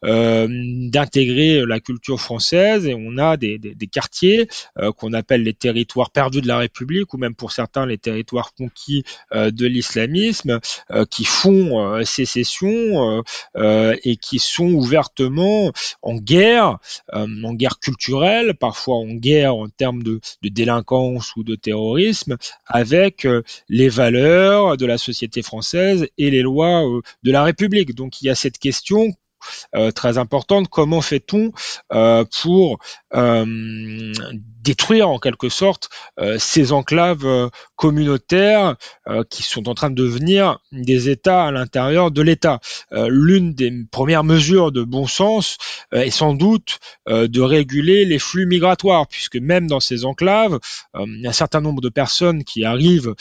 d'intégrer 0.02 1.64
la 1.66 1.80
culture 1.80 2.20
française. 2.20 2.86
Et 2.86 2.94
on 2.94 3.18
a 3.18 3.36
des, 3.36 3.58
quartiers 3.90 4.48
qu'on 4.96 5.12
appelle 5.12 5.42
les 5.42 5.54
territoires 5.54 6.10
perdus 6.10 6.40
de 6.40 6.48
la 6.48 6.58
République 6.58 7.12
ou 7.14 7.18
même 7.18 7.34
pour 7.34 7.52
certains 7.52 7.86
les 7.92 7.98
territoires 7.98 8.54
conquis 8.54 9.04
euh, 9.34 9.50
de 9.50 9.66
l'islamisme, 9.66 10.58
euh, 10.90 11.04
qui 11.04 11.24
font 11.24 11.78
euh, 11.80 12.04
sécession 12.04 13.22
et 14.04 14.16
qui 14.16 14.38
sont 14.38 14.72
ouvertement 14.72 15.72
en 16.02 16.16
guerre, 16.16 16.78
en 17.12 17.54
guerre 17.54 17.78
culturelle, 17.78 18.54
parfois 18.54 18.96
en 18.96 19.14
guerre 19.14 19.54
en 19.54 19.68
termes 19.68 20.02
de, 20.02 20.20
de 20.42 20.48
délinquance 20.48 21.36
ou 21.36 21.44
de 21.44 21.54
terrorisme, 21.54 22.36
avec 22.66 23.26
les 23.68 23.88
valeurs 23.88 24.76
de 24.76 24.86
la 24.86 24.98
société 24.98 25.42
française 25.42 26.06
et 26.18 26.30
les 26.30 26.42
lois 26.42 26.82
de 27.22 27.32
la 27.32 27.44
République. 27.44 27.94
Donc 27.94 28.22
il 28.22 28.26
y 28.26 28.30
a 28.30 28.34
cette 28.34 28.58
question 28.58 29.14
très 29.94 30.18
importante. 30.18 30.68
Comment 30.68 31.00
fait-on 31.00 31.52
pour 32.42 32.78
détruire 34.62 35.08
en 35.08 35.18
quelque 35.18 35.48
sorte 35.48 35.88
ces 36.38 36.72
enclaves 36.72 37.50
communautaires 37.76 38.76
qui 39.28 39.42
sont 39.42 39.68
en 39.68 39.74
train 39.74 39.90
de 39.90 39.96
devenir 39.96 40.60
des 40.70 41.08
États 41.08 41.46
à 41.46 41.50
l'intérieur 41.50 42.10
de 42.10 42.22
l'État? 42.22 42.60
L'une 42.90 43.54
des 43.54 43.72
premières 43.90 44.24
mesures 44.24 44.72
de 44.72 44.82
bon 44.82 45.06
sens 45.06 45.58
est 45.92 46.10
sans 46.10 46.34
doute 46.34 46.78
de 47.08 47.40
réguler 47.40 48.04
les 48.04 48.18
flux 48.18 48.46
migratoires, 48.46 49.06
puisque 49.08 49.36
même 49.36 49.66
dans 49.66 49.80
ces 49.80 50.04
enclaves, 50.04 50.58
il 50.94 51.20
y 51.22 51.26
a 51.26 51.30
un 51.30 51.32
certain 51.32 51.60
nombre 51.60 51.80
de 51.80 51.88
personnes 51.88 52.44
qui 52.44 52.64
arrivent 52.64 53.14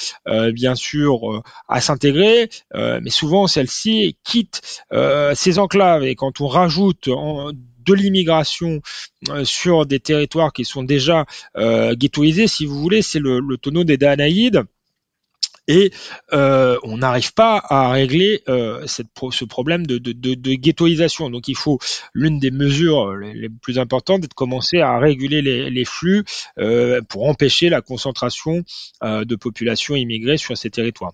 bien 0.54 0.76
sûr 0.76 1.44
à 1.68 1.82
s'intégrer, 1.82 2.50
mais 2.74 3.10
souvent 3.10 3.48
celles-ci 3.48 4.18
quittent 4.24 4.62
ces 5.34 5.60
enclaves 5.60 6.04
et 6.12 6.16
quand 6.16 6.42
on 6.42 6.48
rajoute 6.48 7.10
de 7.86 7.94
l'immigration 7.94 8.82
euh, 9.30 9.44
sur 9.44 9.86
des 9.86 10.00
territoires 10.00 10.54
qui 10.54 10.66
sont 10.66 10.84
déjà 10.84 11.26
euh, 11.58 11.96
ghettoisés, 11.96 12.48
si 12.48 12.66
vous 12.66 12.80
voulez, 12.80 13.02
c'est 13.02 13.20
le, 13.20 13.42
tonneau 13.58 13.84
des 13.84 13.98
Danaïdes 13.98 14.64
et 15.68 15.92
euh, 16.34 16.78
on 16.84 16.98
n'arrive 16.98 17.34
pas 17.34 17.64
à 17.64 17.92
régler 17.92 18.42
ce 18.48 19.46
problème 19.46 19.86
de, 19.86 20.00
de, 20.00 20.54
ghettoisation. 20.56 21.30
Donc 21.30 21.48
il 21.48 21.56
faut 21.56 21.80
l'une 22.14 22.40
des 22.40 22.52
mesures 22.52 23.16
les, 23.16 23.48
plus 23.48 23.80
importantes 23.80 24.24
est 24.24 24.28
de 24.28 24.34
commencer 24.34 24.80
à 24.80 25.00
réguler 25.00 25.42
les, 25.42 25.70
les 25.70 25.86
flux 25.86 26.26
pour 27.08 27.30
empêcher 27.30 27.70
la 27.70 27.82
concentration 27.82 28.64
de 29.02 29.36
populations 29.36 29.96
immigrées 29.96 30.38
sur 30.38 30.58
ces 30.58 30.72
territoires. 30.72 31.14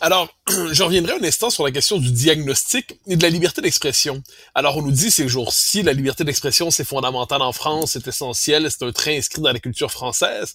Alors, 0.00 0.28
je 0.72 0.82
reviendrai 0.82 1.14
un 1.14 1.24
instant 1.24 1.50
sur 1.50 1.64
la 1.64 1.70
question 1.70 1.98
du 1.98 2.10
diagnostic 2.10 2.98
et 3.06 3.16
de 3.16 3.22
la 3.22 3.30
liberté 3.30 3.62
d'expression. 3.62 4.22
Alors, 4.54 4.76
on 4.76 4.82
nous 4.82 4.92
dit 4.92 5.10
ces 5.10 5.28
jours-ci, 5.28 5.82
la 5.82 5.92
liberté 5.92 6.24
d'expression, 6.24 6.70
c'est 6.70 6.84
fondamental 6.84 7.42
en 7.42 7.52
France, 7.52 7.92
c'est 7.92 8.06
essentiel, 8.06 8.70
c'est 8.70 8.84
un 8.84 8.92
trait 8.92 9.16
inscrit 9.16 9.40
dans 9.40 9.52
la 9.52 9.58
culture 9.58 9.90
française. 9.90 10.54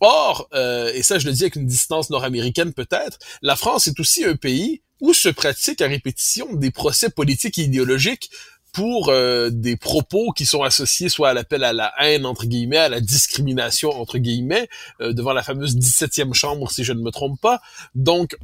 Or, 0.00 0.48
euh, 0.52 0.92
et 0.92 1.02
ça 1.02 1.18
je 1.18 1.26
le 1.26 1.32
dis 1.32 1.44
avec 1.44 1.56
une 1.56 1.66
distance 1.66 2.10
nord-américaine 2.10 2.74
peut-être, 2.74 3.18
la 3.40 3.56
France 3.56 3.86
est 3.86 3.98
aussi 3.98 4.24
un 4.24 4.36
pays 4.36 4.82
où 5.00 5.14
se 5.14 5.30
pratiquent 5.30 5.80
à 5.80 5.86
répétition 5.86 6.52
des 6.52 6.70
procès 6.70 7.08
politiques 7.08 7.58
et 7.58 7.62
idéologiques 7.62 8.30
pour 8.76 9.08
euh, 9.08 9.48
des 9.50 9.76
propos 9.76 10.32
qui 10.32 10.44
sont 10.44 10.62
associés 10.62 11.08
soit 11.08 11.30
à 11.30 11.32
l'appel 11.32 11.64
à 11.64 11.72
la 11.72 11.94
haine 11.98 12.26
entre 12.26 12.44
guillemets, 12.44 12.76
à 12.76 12.90
la 12.90 13.00
discrimination 13.00 13.90
entre 13.90 14.18
guillemets, 14.18 14.68
euh, 15.00 15.14
devant 15.14 15.32
la 15.32 15.42
fameuse 15.42 15.76
17e 15.76 16.34
chambre 16.34 16.70
si 16.70 16.84
je 16.84 16.92
ne 16.92 17.00
me 17.00 17.10
trompe 17.10 17.40
pas. 17.40 17.62
Donc 17.94 18.36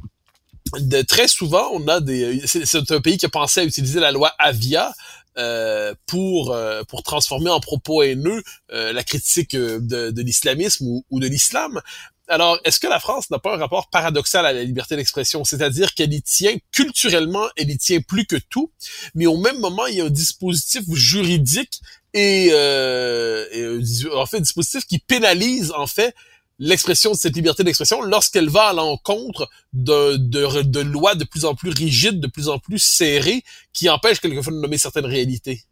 de, 0.79 1.01
très 1.01 1.27
souvent, 1.27 1.69
on 1.73 1.87
a 1.87 1.99
des. 1.99 2.41
C'est 2.45 2.91
un 2.91 3.01
pays 3.01 3.17
qui 3.17 3.25
a 3.25 3.29
pensé 3.29 3.61
à 3.61 3.63
utiliser 3.63 3.99
la 3.99 4.11
loi 4.11 4.33
Avia 4.39 4.93
euh, 5.37 5.93
pour 6.05 6.55
pour 6.87 7.03
transformer 7.03 7.49
en 7.49 7.59
propos 7.59 8.03
haineux 8.03 8.43
la 8.69 9.03
critique 9.03 9.55
de, 9.55 10.11
de 10.11 10.21
l'islamisme 10.21 10.87
ou, 10.87 11.05
ou, 11.09 11.19
de 11.19 11.27
l'islam. 11.27 11.81
Alors, 12.29 12.57
est-ce 12.63 12.79
que 12.79 12.87
la 12.87 12.99
France 12.99 13.29
n'a 13.31 13.39
pas 13.39 13.55
un 13.55 13.57
rapport 13.57 13.89
paradoxal 13.89 14.45
à 14.45 14.53
la 14.53 14.63
liberté 14.63 14.95
d'expression? 14.95 15.43
C'est-à-dire 15.43 15.93
qu'elle 15.93 16.13
y 16.13 16.21
tient, 16.21 16.55
culturellement, 16.71 17.47
elle 17.57 17.69
y 17.69 17.77
tient 17.77 17.99
plus 17.99 18.25
que 18.25 18.37
tout, 18.49 18.71
mais 19.13 19.25
au 19.25 19.37
même 19.37 19.59
moment, 19.59 19.85
il 19.87 19.97
y 19.97 20.01
a 20.01 20.05
un 20.05 20.09
dispositif 20.09 20.83
juridique 20.93 21.81
et, 22.13 22.49
euh, 22.51 23.45
et 23.51 24.07
en 24.15 24.25
fait, 24.25 24.37
un 24.37 24.41
dispositif 24.41 24.85
qui 24.85 24.99
pénalise, 24.99 25.71
en 25.75 25.87
fait, 25.87 26.15
l'expression 26.59 27.11
de 27.11 27.17
cette 27.17 27.35
liberté 27.35 27.63
d'expression 27.63 28.01
lorsqu'elle 28.01 28.49
va 28.49 28.69
à 28.69 28.73
l'encontre 28.73 29.49
de, 29.73 30.17
de, 30.17 30.79
lois 30.79 31.15
de 31.15 31.23
plus 31.23 31.45
en 31.45 31.55
plus 31.55 31.69
rigides, 31.69 32.19
de 32.19 32.27
plus 32.27 32.49
en 32.49 32.59
plus 32.59 32.79
serrées, 32.79 33.43
qui 33.73 33.89
empêchent 33.89 34.19
quelquefois 34.19 34.53
de 34.53 34.59
nommer 34.59 34.77
certaines 34.77 35.05
réalités. 35.05 35.63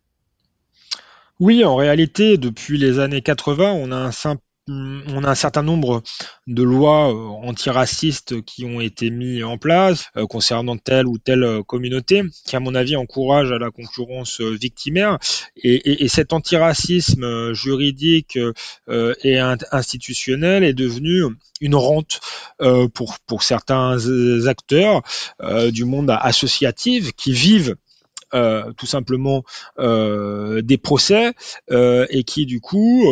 Oui, 1.39 1.63
en 1.63 1.75
réalité, 1.75 2.37
depuis 2.37 2.77
les 2.77 2.99
années 2.99 3.21
80, 3.21 3.71
on 3.71 3.91
a 3.91 3.95
un 3.95 4.11
on 4.67 5.23
a 5.23 5.29
un 5.29 5.35
certain 5.35 5.63
nombre 5.63 6.03
de 6.47 6.63
lois 6.63 7.09
euh, 7.09 7.47
antiracistes 7.47 8.41
qui 8.43 8.65
ont 8.65 8.79
été 8.79 9.09
mis 9.09 9.43
en 9.43 9.57
place 9.57 10.05
euh, 10.17 10.27
concernant 10.27 10.77
telle 10.77 11.07
ou 11.07 11.17
telle 11.17 11.43
euh, 11.43 11.63
communauté, 11.63 12.23
qui 12.45 12.55
à 12.55 12.59
mon 12.59 12.75
avis 12.75 12.95
encouragent 12.95 13.51
à 13.51 13.57
la 13.57 13.71
concurrence 13.71 14.39
victimaire. 14.41 15.17
Et, 15.55 16.07
cet 16.07 16.33
antiracisme 16.33 17.53
juridique 17.53 18.37
et 18.87 19.39
institutionnel 19.39 20.63
est 20.63 20.73
devenu 20.73 21.23
une 21.61 21.75
rente 21.75 22.19
pour 22.93 23.43
certains 23.43 23.97
acteurs 24.47 25.01
du 25.71 25.85
monde 25.85 26.09
associatif 26.09 27.13
qui 27.13 27.31
vivent 27.31 27.75
tout 28.31 28.85
simplement 28.85 29.43
des 29.77 30.77
procès 30.81 31.33
et 31.69 32.23
qui 32.25 32.45
du 32.45 32.59
coup 32.59 33.05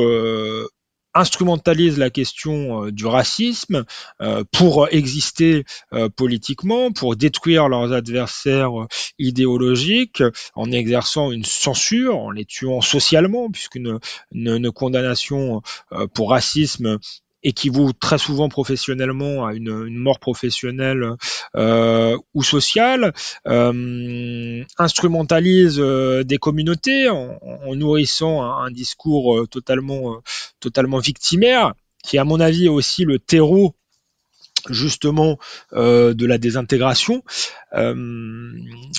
instrumentalise 1.13 1.97
la 1.97 2.09
question 2.09 2.85
euh, 2.85 2.91
du 2.91 3.05
racisme 3.05 3.85
euh, 4.21 4.43
pour 4.51 4.87
exister 4.91 5.65
euh, 5.93 6.09
politiquement, 6.09 6.91
pour 6.91 7.15
détruire 7.15 7.67
leurs 7.69 7.93
adversaires 7.93 8.71
idéologiques, 9.17 10.23
en 10.55 10.71
exerçant 10.71 11.31
une 11.31 11.45
censure, 11.45 12.17
en 12.17 12.31
les 12.31 12.45
tuant 12.45 12.81
socialement, 12.81 13.49
puisqu'une 13.49 13.99
une 14.31 14.71
condamnation 14.71 15.61
pour 16.13 16.31
racisme 16.31 16.99
équivaut 17.43 17.91
très 17.93 18.17
souvent 18.17 18.49
professionnellement 18.49 19.45
à 19.45 19.53
une, 19.53 19.97
mort 19.97 20.19
professionnelle 20.19 21.15
euh, 21.55 22.17
ou 22.33 22.43
sociale, 22.43 23.13
euh, 23.47 24.63
instrumentalise 24.77 25.79
euh, 25.79 26.23
des 26.23 26.37
communautés 26.37 27.09
en, 27.09 27.39
en 27.41 27.75
nourrissant 27.75 28.41
un, 28.41 28.65
un 28.65 28.71
discours 28.71 29.37
euh, 29.37 29.47
totalement, 29.47 30.13
euh, 30.13 30.17
totalement 30.59 30.99
victimaire, 30.99 31.73
qui 32.03 32.17
à 32.17 32.23
mon 32.23 32.39
avis 32.39 32.65
est 32.65 32.69
aussi 32.69 33.03
le 33.03 33.19
terreau 33.19 33.75
justement 34.69 35.37
euh, 35.73 36.13
de 36.13 36.25
la 36.25 36.37
désintégration. 36.37 37.23
Euh, 37.73 38.51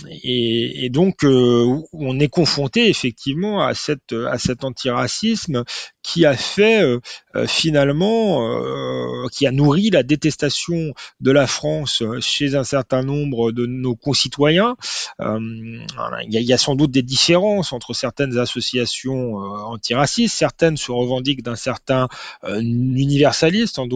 et, 0.08 0.84
et, 0.84 0.90
donc 0.90 1.24
euh, 1.24 1.82
on 1.92 2.18
est 2.20 2.28
confronté 2.28 2.88
effectivement 2.88 3.64
à 3.64 3.74
cette 3.74 4.12
à 4.12 4.38
cet 4.38 4.64
antiracisme 4.64 5.64
qui 6.02 6.24
a 6.24 6.36
fait 6.36 6.82
euh, 6.82 7.00
euh, 7.36 7.46
finalement, 7.46 8.48
euh, 8.48 9.26
qui 9.30 9.46
a 9.46 9.52
nourri 9.52 9.90
la 9.90 10.02
détestation 10.02 10.94
de 11.20 11.30
la 11.30 11.46
France 11.46 12.02
chez 12.20 12.54
un 12.54 12.64
certain 12.64 13.02
nombre 13.02 13.52
de 13.52 13.66
nos 13.66 13.94
concitoyens. 13.94 14.76
Il 15.18 15.86
y, 16.28 16.52
a, 16.52 16.58
sans 16.58 16.74
doute 16.74 16.90
des 16.90 17.02
différences 17.02 17.72
entre 17.72 17.94
certaines 17.94 18.38
associations 18.38 19.36
antiracistes, 19.36 20.36
certaines 20.36 20.76
se 20.76 20.90
revendiquent 20.90 21.42
d'un 21.42 21.56
certain 21.56 22.08
universalisme, 22.46 23.88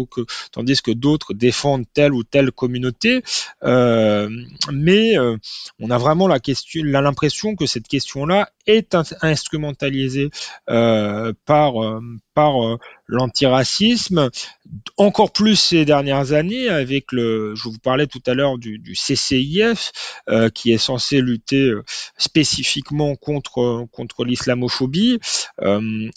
tandis 0.53 0.83
que 0.83 0.91
d'autres 0.93 1.35
défendent 1.35 1.87
telle 1.93 2.13
ou 2.13 2.23
telle 2.23 2.53
communauté. 2.53 3.23
mais 3.63 5.17
on 5.19 5.91
a 5.91 5.99
vraiment 5.99 6.29
la 6.29 6.41
question, 6.41 6.83
l'impression 6.85 7.57
que 7.57 7.67
cette 7.67 7.89
question-là 7.89 8.49
est 8.67 8.97
instrumentalisée 9.23 10.31
par 10.67 11.94
um, 11.97 12.21
par 12.35 12.65
euh, 12.65 12.79
l'antiracisme, 13.07 14.31
encore 14.97 15.33
plus 15.33 15.57
ces 15.57 15.85
dernières 15.85 16.33
années 16.33 16.69
avec 16.69 17.13
le, 17.13 17.55
je 17.55 17.69
vous 17.69 17.79
parlais 17.79 18.07
tout 18.07 18.23
à 18.27 18.35
l'heure 18.35 18.59
du, 18.59 18.81
CCIF 18.95 19.93
euh, 20.29 20.49
qui 20.49 20.73
est 20.73 20.79
censé 20.79 21.21
lutter 21.21 21.69
euh, 21.69 21.85
spécifiquement 22.17 23.15
contre 23.15 23.87
contre 23.93 24.25
l'islamophobie 24.25 25.19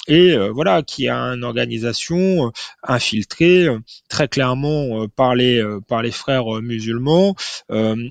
et 0.08 0.38
voilà 0.54 0.82
qui 0.82 1.10
a 1.10 1.18
une 1.18 1.44
organisation 1.44 2.52
infiltrée 2.84 3.68
très 4.10 4.28
clairement 4.28 5.08
par 5.10 5.36
les 5.36 5.62
par 5.88 6.02
les 6.02 6.12
frères 6.12 6.46
musulmans 6.62 7.36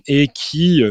et 0.06 0.28
qui 0.28 0.82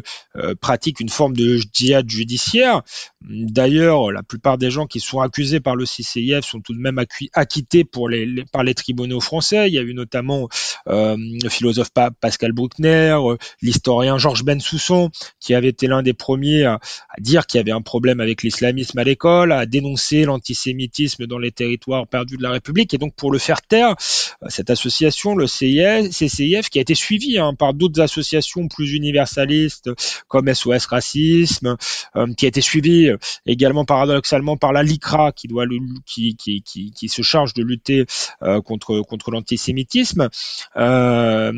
pratique 0.59 0.99
une 0.99 1.09
forme 1.09 1.35
de 1.35 1.59
djihad 1.73 2.09
judiciaire. 2.09 2.81
D'ailleurs, 3.21 4.11
la 4.11 4.23
plupart 4.23 4.57
des 4.57 4.71
gens 4.71 4.85
qui 4.85 4.99
sont 4.99 5.19
accusés 5.19 5.59
par 5.59 5.75
le 5.75 5.85
CCIF 5.85 6.45
sont 6.45 6.61
tout 6.61 6.73
de 6.73 6.79
même 6.79 6.97
acquittés 7.33 7.83
pour 7.83 8.09
par 8.51 8.63
les 8.63 8.73
tribunaux 8.73 9.19
français. 9.19 9.67
Il 9.67 9.73
y 9.73 9.79
a 9.79 9.81
eu 9.81 9.93
notamment 9.93 10.47
euh, 10.87 11.15
le 11.17 11.49
philosophe 11.49 11.89
Pascal 12.19 12.51
Bruckner, 12.51 13.17
euh, 13.19 13.37
l'historien 13.61 14.17
Georges 14.17 14.43
Bensoussan, 14.43 15.09
qui 15.39 15.53
avait 15.53 15.69
été 15.69 15.87
l'un 15.87 16.03
des 16.03 16.13
premiers 16.13 16.63
à, 16.65 16.79
dire 17.19 17.47
qu'il 17.47 17.57
y 17.57 17.61
avait 17.61 17.71
un 17.71 17.81
problème 17.81 18.19
avec 18.19 18.43
l'islamisme 18.43 18.97
à 18.99 19.03
l'école, 19.03 19.51
à 19.51 19.65
dénoncer 19.65 20.25
l'antisémitisme 20.25 21.25
dans 21.25 21.39
les 21.39 21.51
territoires 21.51 22.07
perdus 22.07 22.37
de 22.37 22.43
la 22.43 22.51
République. 22.51 22.93
Et 22.93 22.97
donc 22.97 23.15
pour 23.15 23.31
le 23.31 23.39
faire 23.39 23.61
taire, 23.61 23.95
euh, 24.43 24.47
cette 24.49 24.69
association, 24.69 25.35
le 25.35 25.47
CCIF, 25.47 26.69
qui 26.69 26.79
a 26.79 26.81
été 26.81 26.95
suivi 26.95 27.37
hein, 27.37 27.53
par 27.57 27.73
d'autres 27.73 28.01
associations 28.01 28.67
plus 28.67 28.93
universalistes 28.93 29.89
comme 30.27 30.53
SOS 30.53 30.85
Racisme, 30.85 31.77
qui 32.37 32.45
a 32.45 32.47
été 32.47 32.61
suivi 32.61 33.09
également 33.45 33.85
paradoxalement 33.85 34.57
par 34.57 34.73
la 34.73 34.83
LICRA, 34.83 35.31
qui 35.31 35.47
doit 35.47 35.65
qui, 36.05 36.35
qui, 36.35 36.61
qui, 36.61 36.91
qui, 36.95 37.09
se 37.09 37.21
charge 37.21 37.53
de 37.53 37.63
lutter 37.63 38.05
contre 38.65 39.01
contre 39.01 39.31
l'antisémitisme. 39.31 40.29
et 40.75 41.51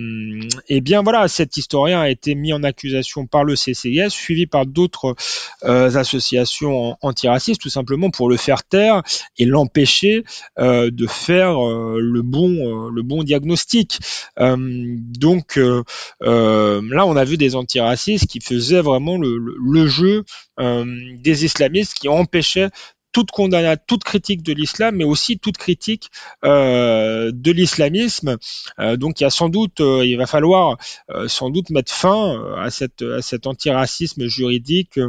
eh 0.67 0.82
bien 0.82 1.02
voilà, 1.02 1.28
cet 1.28 1.58
historien 1.58 2.02
a 2.02 2.10
été 2.10 2.36
mis 2.36 2.54
en 2.54 2.63
accusation 2.63 3.26
par 3.28 3.43
le 3.43 3.56
CCIS, 3.56 4.10
suivi 4.10 4.45
par 4.45 4.65
d'autres 4.65 5.15
associations 5.62 6.97
antiracistes, 7.02 7.62
tout 7.62 7.69
simplement 7.69 8.10
pour 8.10 8.30
le 8.30 8.38
faire 8.38 8.63
taire 8.63 9.02
et 9.38 9.45
l'empêcher 9.45 10.23
de 10.58 11.08
faire 11.08 11.54
le 11.60 12.21
bon 12.21 12.89
le 12.89 13.02
bon 13.04 13.23
diagnostic. 13.23 14.00
donc 14.38 15.58
là, 15.58 17.06
on 17.06 17.15
a 17.15 17.23
vu 17.23 17.38
des 17.38 17.56
antiracistes 17.56 18.28
qui 18.28 18.39
faisaient 18.41 18.82
vraiment 18.82 19.17
le 19.17 19.88
jeu 19.88 20.23
des 20.60 21.45
islamistes 21.45 21.93
qui 21.93 22.08
empêchaient 22.08 22.69
toute 23.17 23.32
condamnation, 23.32 23.82
toute 23.88 24.03
critique 24.03 24.43
de 24.43 24.53
l'islam, 24.53 24.95
mais 24.95 25.03
aussi 25.03 25.39
toute 25.39 25.58
critique 25.58 26.12
euh, 26.45 27.32
de 27.34 27.51
l'islamisme. 27.51 28.38
Euh, 28.77 28.95
donc 28.95 29.19
il 29.19 29.23
y 29.23 29.25
a 29.25 29.32
sans 29.32 29.49
doute, 29.49 29.82
euh, 29.82 30.06
il 30.06 30.17
va 30.17 30.27
falloir 30.27 30.77
sans 31.25 31.49
doute 31.49 31.71
mettre 31.71 31.91
fin 31.91 32.39
à 32.58 32.69
cet 32.69 33.47
antiracisme 33.47 34.27
juridique 34.27 34.99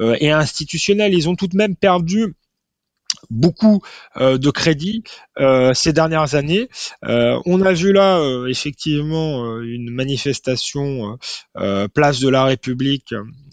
et 0.00 0.30
institutionnel. 0.30 1.12
Ils 1.12 1.28
ont 1.28 1.36
tout 1.36 1.46
de 1.46 1.56
même 1.56 1.76
perdu 1.76 2.34
beaucoup 3.30 3.82
de 4.16 4.50
crédit 4.50 5.02
ces 5.74 5.92
dernières 5.92 6.34
années. 6.34 6.68
on 7.02 7.62
a 7.62 7.72
vu 7.72 7.92
là 7.92 8.22
effectivement 8.48 9.60
une 9.60 9.90
manifestation 9.90 11.18
place 11.92 12.20
de 12.20 12.28
la 12.28 12.44
République 12.44 13.12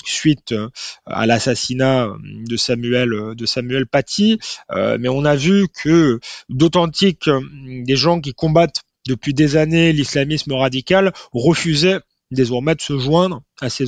suite 0.10 0.52
euh, 0.52 0.70
à 1.06 1.26
l'assassinat 1.26 2.10
de 2.24 2.58
Samuel 2.58 3.14
euh, 3.14 3.36
de 3.36 3.46
Samuel 3.46 3.88
Paty, 3.88 4.40
euh, 4.72 4.98
mais 5.00 5.10
on 5.10 5.26
a 5.26 5.36
vu 5.36 5.68
que 5.68 6.20
d'authentiques 6.50 7.30
des 7.60 7.96
gens 7.96 8.22
qui 8.22 8.34
combattent 8.34 8.82
depuis 9.08 9.34
des 9.34 9.56
années 9.56 9.94
l'islamisme 9.94 10.54
radical 10.54 11.14
refusaient 11.32 12.00
désormais 12.32 12.76
de 12.76 12.82
se 12.82 12.98
joindre 12.98 13.44
à 13.62 13.70
ces 13.70 13.86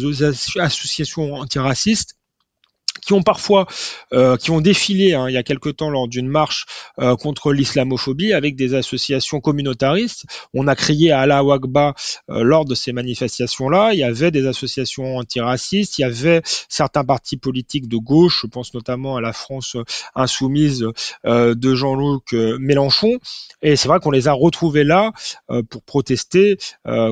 associations 0.59 1.33
antiracistes 1.35 2.16
qui 3.07 3.13
ont 3.13 3.23
parfois, 3.23 3.67
euh, 4.11 4.35
qui 4.35 4.51
ont 4.51 4.59
défilé 4.59 5.13
hein, 5.13 5.29
il 5.29 5.33
y 5.33 5.37
a 5.37 5.43
quelque 5.43 5.69
temps 5.69 5.89
lors 5.89 6.09
d'une 6.09 6.27
marche 6.27 6.65
euh, 6.99 7.15
contre 7.15 7.53
l'islamophobie 7.53 8.33
avec 8.33 8.57
des 8.57 8.73
associations 8.73 9.39
communautaristes. 9.39 10.25
On 10.53 10.67
a 10.67 10.75
crié 10.75 11.11
à 11.11 11.21
Allah 11.21 11.41
Wagba 11.41 11.95
euh, 12.29 12.43
lors 12.43 12.65
de 12.65 12.75
ces 12.75 12.91
manifestations-là. 12.91 13.93
Il 13.93 13.99
y 13.99 14.03
avait 14.03 14.29
des 14.29 14.45
associations 14.45 15.15
antiracistes, 15.15 15.97
il 15.97 16.01
y 16.01 16.03
avait 16.03 16.41
certains 16.67 17.05
partis 17.05 17.37
politiques 17.37 17.87
de 17.87 17.95
gauche, 17.95 18.41
je 18.41 18.47
pense 18.47 18.73
notamment 18.73 19.15
à 19.15 19.21
la 19.21 19.31
France 19.31 19.77
insoumise 20.13 20.85
de 21.23 21.75
Jean-Luc 21.75 22.33
Mélenchon. 22.33 23.19
Et 23.61 23.77
c'est 23.77 23.87
vrai 23.87 23.99
qu'on 24.01 24.11
les 24.11 24.27
a 24.27 24.33
retrouvés 24.33 24.83
là 24.83 25.13
pour 25.69 25.83
protester 25.83 26.57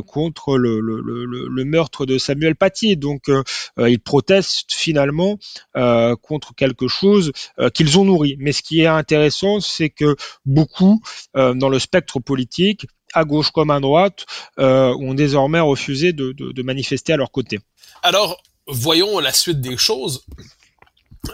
contre 0.07 0.57
le, 0.57 1.63
meurtre 1.63 2.05
de 2.05 2.17
Samuel 2.17 2.55
Paty. 2.55 2.97
Donc 2.97 3.29
ils 3.77 3.99
protestent 3.99 4.73
finalement 4.73 5.37
euh, 5.85 6.15
contre 6.15 6.55
quelque 6.55 6.87
chose 6.87 7.31
euh, 7.59 7.69
qu'ils 7.69 7.99
ont 7.99 8.05
nourri. 8.05 8.35
Mais 8.39 8.53
ce 8.53 8.63
qui 8.63 8.81
est 8.81 8.87
intéressant, 8.87 9.59
c'est 9.59 9.89
que 9.89 10.15
beaucoup 10.45 11.01
euh, 11.37 11.53
dans 11.53 11.69
le 11.69 11.79
spectre 11.79 12.19
politique, 12.19 12.87
à 13.13 13.23
gauche 13.23 13.51
comme 13.51 13.69
à 13.69 13.79
droite, 13.79 14.25
ont 14.57 15.13
désormais 15.13 15.61
refusé 15.61 16.11
de, 16.11 16.33
de 16.33 16.61
manifester 16.63 17.13
à 17.13 17.17
leur 17.17 17.31
côté. 17.31 17.59
Alors, 18.03 18.41
voyons 18.67 19.19
la 19.19 19.31
suite 19.31 19.61
des 19.61 19.77
choses. 19.77 20.25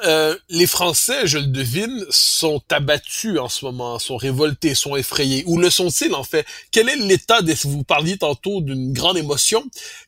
Euh, 0.03 0.35
les 0.49 0.67
Français, 0.67 1.27
je 1.27 1.37
le 1.37 1.47
devine, 1.47 2.05
sont 2.09 2.61
abattus 2.69 3.39
en 3.39 3.49
ce 3.49 3.65
moment, 3.65 3.99
sont 3.99 4.17
révoltés, 4.17 4.75
sont 4.75 4.95
effrayés. 4.95 5.43
Ou 5.47 5.57
le 5.57 5.69
sont-ils 5.69 6.13
en 6.13 6.23
fait? 6.23 6.45
Quel 6.71 6.89
est 6.89 6.95
l'état 6.95 7.41
d'esprit 7.41 7.69
Vous 7.69 7.83
parliez 7.83 8.17
tantôt 8.17 8.61
d'une 8.61 8.93
grande 8.93 9.17
émotion. 9.17 9.63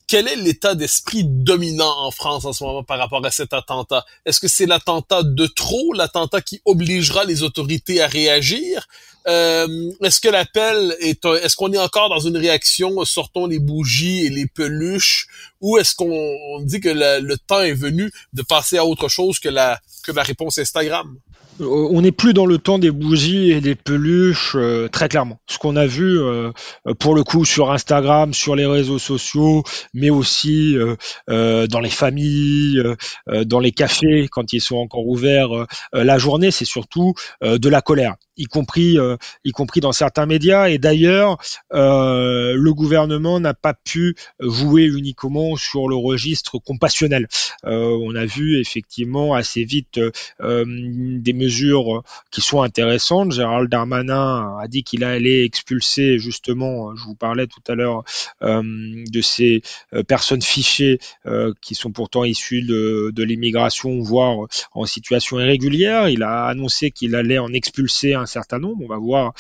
Quel 0.08 0.28
est 0.28 0.36
l'état 0.36 0.76
d'esprit 0.76 1.24
dominant 1.24 1.94
en 2.06 2.12
France 2.12 2.46
en 2.46 2.54
ce 2.54 2.64
moment 2.64 2.84
par 2.84 3.00
rapport 3.00 3.26
à 3.26 3.32
cet 3.32 3.54
attentat? 3.54 4.06
Est-ce 4.26 4.40
que 4.40 4.48
c'est 4.48 4.66
l'attentat 4.66 5.24
de 5.24 5.46
trop, 5.48 5.94
l'attentat 5.94 6.42
qui 6.42 6.62
obligera 6.66 7.24
les 7.24 7.44
autorités 7.44 8.02
à 8.02 8.08
réagir? 8.08 8.88
Euh, 9.28 9.92
est-ce 10.02 10.20
que 10.22 10.30
l'appel 10.30 10.96
est 11.00 11.26
est-ce 11.26 11.56
qu'on 11.56 11.72
est 11.72 11.78
encore 11.78 12.10
dans 12.10 12.20
une 12.20 12.38
réaction 12.38 13.04
sortons 13.06 13.48
les 13.48 13.60
bougies 13.60 14.26
et 14.26 14.30
les 14.30 14.48
peluches 14.48 15.28
ou 15.62 15.78
est-ce 15.78 15.96
qu'on 15.96 16.62
dit 16.62 16.80
que 16.80 16.90
le 16.90 17.38
temps 17.38 17.62
est 17.62 17.74
venu 17.74 18.12
de 18.34 18.42
passer 18.42 18.78
à 18.78 18.86
autre 18.86 19.08
chose 19.08 19.40
que 19.40 19.50
la 19.50 19.80
que 20.04 20.12
la 20.12 20.24
réponse 20.24 20.58
Instagram? 20.58 21.18
On 21.60 22.02
n'est 22.02 22.12
plus 22.12 22.34
dans 22.34 22.46
le 22.46 22.58
temps 22.58 22.80
des 22.80 22.90
bougies 22.90 23.52
et 23.52 23.62
des 23.62 23.76
peluches, 23.76 24.56
euh, 24.56 24.88
très 24.88 25.08
clairement. 25.08 25.40
Ce 25.48 25.60
qu'on 25.60 25.76
a 25.76 25.86
vu, 25.86 26.20
euh, 26.20 26.52
pour 27.00 27.14
le 27.14 27.24
coup, 27.24 27.46
sur 27.46 27.72
Instagram, 27.72 28.34
sur 28.34 28.56
les 28.56 28.66
réseaux 28.66 28.98
sociaux, 28.98 29.64
mais 29.94 30.10
aussi 30.10 30.76
euh, 30.76 31.68
dans 31.68 31.80
les 31.80 31.90
familles, 31.90 32.82
dans 33.28 33.60
les 33.60 33.72
cafés, 33.72 34.28
quand 34.32 34.52
ils 34.54 34.62
sont 34.62 34.78
encore 34.78 35.06
ouverts 35.06 35.68
la 35.94 36.18
journée, 36.18 36.52
c'est 36.52 36.66
surtout 36.66 37.14
de 37.42 37.70
la 37.70 37.82
colère 37.82 38.16
y 38.38 38.46
compris 38.46 38.98
y 39.44 39.52
compris 39.52 39.80
dans 39.80 39.92
certains 39.92 40.26
médias 40.26 40.70
et 40.70 40.78
d'ailleurs 40.78 41.38
le 41.72 42.72
gouvernement 42.72 43.40
n'a 43.40 43.54
pas 43.54 43.74
pu 43.74 44.16
jouer 44.40 44.86
uniquement 44.86 45.56
sur 45.56 45.88
le 45.88 45.96
registre 45.96 46.58
compassionnel 46.58 47.28
on 47.64 48.16
a 48.16 48.26
vu 48.26 48.60
effectivement 48.60 49.34
assez 49.34 49.64
vite 49.64 50.00
des 50.40 51.34
mesures 51.34 52.04
qui 52.32 52.42
sont 52.42 52.62
intéressantes. 52.62 53.32
Gérald 53.32 53.70
Darmanin 53.70 54.58
a 54.60 54.68
dit 54.68 54.84
qu'il 54.84 55.04
allait 55.04 55.46
expulser 55.46 56.20
justement, 56.20 56.96
je 56.96 57.04
vous 57.04 57.16
parlais 57.16 57.48
tout 57.48 57.62
à 57.68 57.76
l'heure 57.76 58.04
euh, 58.42 58.62
de 58.64 59.22
ces 59.22 59.62
euh, 59.94 60.04
personnes 60.04 60.42
fichées 60.42 61.00
euh, 61.26 61.54
qui 61.62 61.76
sont 61.76 61.92
pourtant 61.92 62.24
issues 62.24 62.64
de, 62.64 63.24
l'immigration, 63.24 64.00
voire 64.02 64.48
en 64.74 64.86
situation 64.86 65.40
irrégulière. 65.40 66.10
Il 66.10 66.24
a 66.24 66.46
annoncé 66.46 66.92
qu'il 66.92 67.16
allait 67.16 67.38
en 67.38 67.54
expulser 67.54 68.16
certain 68.26 68.60
nombre. 68.60 68.84
On 68.84 68.88
va 68.88 68.98
voir 68.98 69.34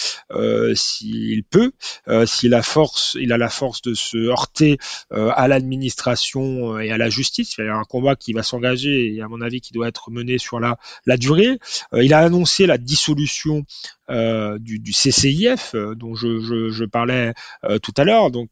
s'il 0.75 1.43
peut, 1.43 1.71
s'il 2.25 2.53
a 2.53 2.61
force, 2.61 3.17
il 3.19 3.31
a 3.33 3.37
la 3.37 3.49
force 3.49 3.81
de 3.81 3.93
se 3.93 4.17
heurter 4.17 4.77
à 5.11 5.47
l'administration 5.47 6.79
et 6.79 6.91
à 6.91 6.97
la 6.97 7.09
justice. 7.09 7.55
Il 7.57 7.65
y 7.65 7.67
a 7.67 7.75
un 7.75 7.83
combat 7.83 8.15
qui 8.15 8.33
va 8.33 8.43
s'engager 8.43 9.13
et 9.13 9.21
à 9.21 9.27
mon 9.27 9.41
avis 9.41 9.61
qui 9.61 9.73
doit 9.73 9.87
être 9.87 10.11
mené 10.11 10.37
sur 10.37 10.59
la, 10.59 10.77
durée. 11.17 11.59
Euh, 11.93 12.03
il 12.03 12.13
a 12.13 12.19
annoncé 12.19 12.65
la 12.65 12.77
dissolution 12.77 13.65
euh, 14.09 14.59
du, 14.59 14.81
CCIF 14.91 15.75
euh, 15.75 15.95
dont 15.95 16.13
je, 16.13 16.83
parlais 16.83 17.33
euh, 17.63 17.79
tout 17.79 17.93
à 17.95 18.03
l'heure. 18.03 18.31
Donc 18.31 18.51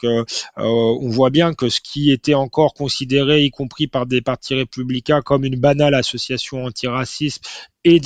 on 0.55 1.09
voit 1.09 1.29
bien 1.29 1.53
que 1.53 1.67
ce 1.67 1.81
qui 1.81 2.11
était 2.11 2.33
encore 2.33 2.73
considéré, 2.73 3.43
y 3.43 3.51
compris 3.51 3.87
par 3.87 4.05
des 4.05 4.21
partis 4.21 4.55
républicains, 4.55 5.21
comme 5.21 5.43
une 5.43 5.59
banale 5.59 5.93
association 5.93 6.63
antiracisme 6.63 7.41
est 7.83 7.99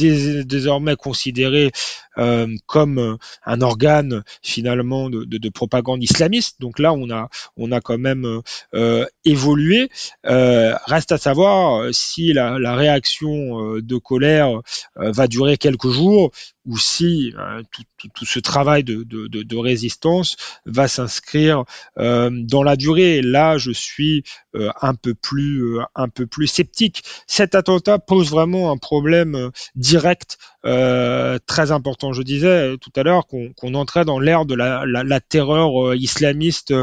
désormais 0.45 0.95
considéré 0.95 1.71
euh, 2.17 2.47
comme 2.65 3.17
un 3.45 3.61
organe 3.61 4.23
finalement 4.41 5.09
de, 5.09 5.25
de, 5.25 5.37
de, 5.37 5.49
propagande 5.49 6.03
islamiste. 6.03 6.61
Donc 6.61 6.79
là, 6.79 6.93
on 6.93 7.09
a 7.09 7.29
on 7.57 7.71
a 7.71 7.81
quand 7.81 7.97
même 7.97 8.41
euh, 8.73 9.05
évolué. 9.25 9.89
Euh, 10.25 10.73
reste 10.85 11.11
à 11.11 11.17
savoir 11.17 11.93
si 11.93 12.33
la, 12.33 12.57
la 12.59 12.75
réaction 12.75 13.77
de 13.79 13.97
colère 13.97 14.61
va 14.95 15.27
durer 15.27 15.57
quelques 15.57 15.89
jours 15.89 16.31
ou 16.65 16.77
si 16.77 17.33
euh, 17.37 17.61
tout, 17.71 17.83
tout, 17.97 18.09
tout, 18.13 18.25
ce 18.25 18.39
travail 18.39 18.83
de, 18.83 19.03
de, 19.03 19.27
de, 19.27 19.57
résistance 19.57 20.35
va 20.65 20.87
s'inscrire 20.87 21.63
euh, 21.97 22.29
dans 22.31 22.63
la 22.63 22.75
durée. 22.75 23.21
là, 23.21 23.57
je 23.57 23.71
suis 23.71 24.23
euh, 24.55 24.71
un 24.81 24.95
peu 24.95 25.13
plus 25.13 25.79
un 25.95 26.09
peu 26.09 26.25
plus 26.25 26.47
sceptique. 26.47 27.03
Cet 27.27 27.55
attentat 27.55 27.99
pose 27.99 28.29
vraiment 28.29 28.71
un 28.71 28.77
problème 28.77 29.51
direct 29.75 30.37
très 30.63 31.71
important. 31.71 32.11
Je 32.11 32.23
disais 32.23 32.75
tout 32.79 32.91
à 32.95 33.03
l'heure 33.03 33.27
qu'on 33.27 33.73
entrait 33.75 34.03
dans 34.03 34.17
l'ère 34.17 34.45
de 34.45 34.55
la, 34.55 34.83
la, 34.87 35.03
la 35.03 35.19
terreur 35.19 35.93
islamiste 35.93 36.73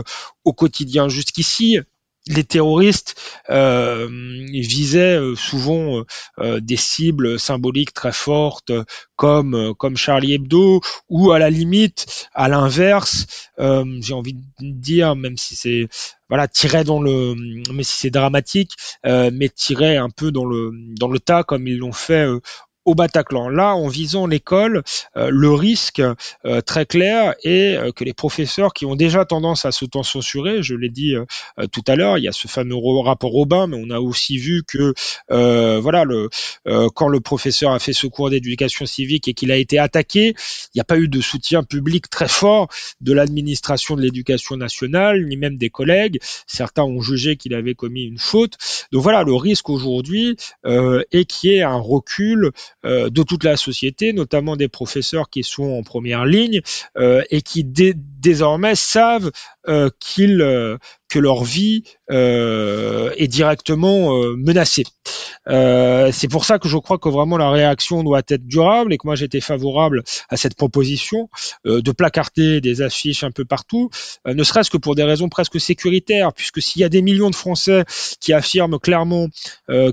au 0.45 0.53
quotidien. 0.53 1.09
Jusqu'ici, 1.09 1.81
les 2.29 2.45
terroristes 2.45 3.17
euh, 3.51 4.09
visaient 4.53 5.19
euh, 5.19 5.35
souvent 5.35 5.99
euh, 5.99 6.05
euh, 6.39 6.61
des 6.61 6.77
cibles 6.77 7.39
symboliques 7.39 7.93
très 7.93 8.13
fortes 8.13 8.73
comme 9.17 9.75
comme 9.77 9.97
Charlie 9.97 10.35
Hebdo 10.35 10.81
ou 11.09 11.33
à 11.33 11.39
la 11.39 11.51
limite 11.51 12.29
à 12.35 12.49
l'inverse 12.49 13.27
j'ai 13.59 14.15
envie 14.15 14.35
de 14.35 14.41
dire 14.61 15.15
même 15.15 15.37
si 15.37 15.55
c'est 15.55 15.89
voilà 16.29 16.49
tirait 16.49 16.85
dans 16.85 17.01
le 17.01 17.35
mais 17.73 17.85
si 17.85 17.99
c'est 17.99 18.11
dramatique 18.11 18.73
mais 19.05 19.49
tirait 19.49 19.97
un 19.97 20.11
peu 20.11 20.33
dans 20.33 20.45
le 20.45 20.73
dans 20.99 21.09
le 21.09 21.21
tas 21.21 21.45
comme 21.45 21.69
ils 21.69 21.79
l'ont 21.79 21.93
fait 21.93 22.27
au 22.85 22.95
Bataclan. 22.95 23.49
Là, 23.49 23.75
en 23.75 23.89
visant 23.89 24.27
l'école, 24.27 24.83
euh, 25.17 25.29
le 25.31 25.53
risque 25.53 26.01
euh, 26.45 26.61
très 26.61 26.87
clair 26.87 27.35
est 27.45 27.77
euh, 27.77 27.93
que 27.93 28.05
les 28.05 28.13
professeurs 28.13 28.73
qui 28.73 28.87
ont 28.87 28.97
déjà 28.97 29.25
tendance 29.25 29.65
à 29.65 29.73
s'auto-censurer, 29.73 30.63
je 30.63 30.75
l'ai 30.75 30.89
dit 30.89 31.15
tout 31.71 31.83
à 31.87 31.97
l'heure, 31.97 32.19
il 32.19 32.25
y 32.25 32.29
a 32.29 32.33
ce 32.33 32.49
fameux 32.49 32.77
rapport 33.03 33.31
Robin, 33.31 33.67
mais 33.67 33.81
on 33.83 33.91
a 33.91 34.01
aussi 34.01 34.39
vu 34.39 34.63
que 34.67 34.95
voilà, 35.29 36.05
le, 36.05 36.29
quand 36.95 37.09
le 37.09 37.21
professeur 37.21 37.73
a 37.73 37.79
fait 37.79 37.93
ce 37.93 38.07
cours 38.07 38.31
d'éducation 38.31 38.87
civique 38.87 39.29
et 39.29 39.35
qu'il 39.35 39.53
a 39.53 39.57
été 39.57 39.79
attaqué, 39.79 40.29
il 40.29 40.77
n'y 40.77 40.81
a 40.81 40.85
pas 40.85 40.99
eu 40.99 41.09
de 41.09 41.21
soutien 41.21 41.63
public 41.63 42.09
très 42.11 42.29
fort 42.29 42.69
de 43.01 43.13
l'administration 43.13 43.97
de 43.97 44.03
l'éducation 44.03 44.57
nationale, 44.57 45.27
ni 45.27 45.37
même 45.37 45.57
des 45.57 45.71
collègues. 45.71 46.19
Certains 46.47 46.85
ont 46.85 47.01
jugé 47.01 47.37
qu'il 47.37 47.55
avait 47.55 47.75
commis 47.75 48.05
une 48.05 48.19
faute. 48.19 48.57
Donc 48.91 49.03
voilà, 49.03 49.23
le 49.23 49.35
risque 49.35 49.69
aujourd'hui 49.69 50.37
est 50.65 51.25
qu'il 51.25 51.51
y 51.51 51.55
ait 51.55 51.63
un 51.63 51.79
recul 51.79 52.33
euh, 52.43 52.51
de 52.85 53.23
toute 53.23 53.45
la 53.45 53.57
société, 53.57 54.13
notamment 54.13 54.57
des 54.57 54.69
professeurs 54.69 55.31
qui 55.31 55.43
sont 55.43 55.71
en 55.71 55.83
première 55.83 56.25
ligne 56.25 56.61
euh, 56.97 57.23
et 57.31 57.43
qui 57.43 57.65
désormais 57.65 58.75
savent 58.75 59.31
euh, 59.69 59.91
qu'ils 60.01 60.39
que 61.09 61.19
leur 61.19 61.45
vie 61.45 61.85
est 62.09 63.29
directement 63.29 64.17
menacée. 64.35 64.85
c'est 65.47 66.29
pour 66.31 66.47
ça 66.47 66.59
que 66.59 66.69
je 66.69 66.79
crois 66.79 66.97
que 66.97 67.11
vraiment 67.11 67.37
la 67.37 67.51
réaction 67.51 68.03
doit 68.03 68.23
être 68.29 68.47
durable 68.47 68.95
et 68.95 68.99
que 68.99 69.07
moi 69.07 69.15
j'étais 69.15 69.43
favorable 69.43 70.05
à 70.31 70.39
cette 70.39 70.55
proposition 70.55 71.29
de 71.67 71.93
placarder 71.93 72.63
des 72.63 72.81
affiches 72.81 73.25
un 73.25 73.31
peu 73.31 73.45
partout, 73.45 73.91
ne 74.25 74.43
serait-ce 74.43 74.71
que 74.71 74.79
pour 74.79 74.95
des 74.95 75.05
raisons 75.05 75.29
presque 75.29 75.61
sécuritaires, 75.61 76.33
puisque 76.33 76.63
s'il 76.63 76.81
y 76.81 76.85
a 76.85 76.89
des 76.89 77.03
millions 77.03 77.31
de 77.31 77.37
Français 77.37 77.85
qui 78.19 78.33
affirment 78.33 78.79
clairement 78.79 79.29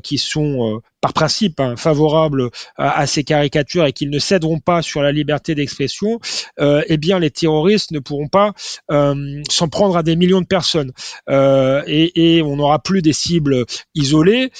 qu'ils 0.01 0.19
sont 0.19 0.81
par 1.01 1.13
principe 1.13 1.59
hein, 1.59 1.75
favorables 1.77 2.49
à, 2.77 3.07
ces 3.07 3.23
caricatures 3.23 3.85
et 3.85 3.93
qu'ils 3.93 4.09
ne 4.09 4.19
céderont 4.19 4.59
pas 4.59 4.81
sur 4.81 5.01
la 5.01 5.11
liberté 5.11 5.55
d'expression, 5.55 6.19
euh, 6.59 6.83
eh 6.87 6.97
bien 6.97 7.19
les 7.19 7.31
terroristes 7.31 7.91
ne 7.91 7.99
pourront 7.99 8.27
pas 8.27 8.53
euh, 8.91 9.41
s'en 9.49 9.69
prendre 9.69 9.95
à 9.95 10.03
des 10.03 10.15
millions 10.15 10.41
de 10.41 10.47
personnes 10.47 10.91
euh, 11.29 11.83
et, 11.87 12.41
on 12.41 12.57
n'aura 12.57 12.79
plus 12.79 13.01
des 13.01 13.13
cibles 13.13 13.65
isolées 13.95 14.51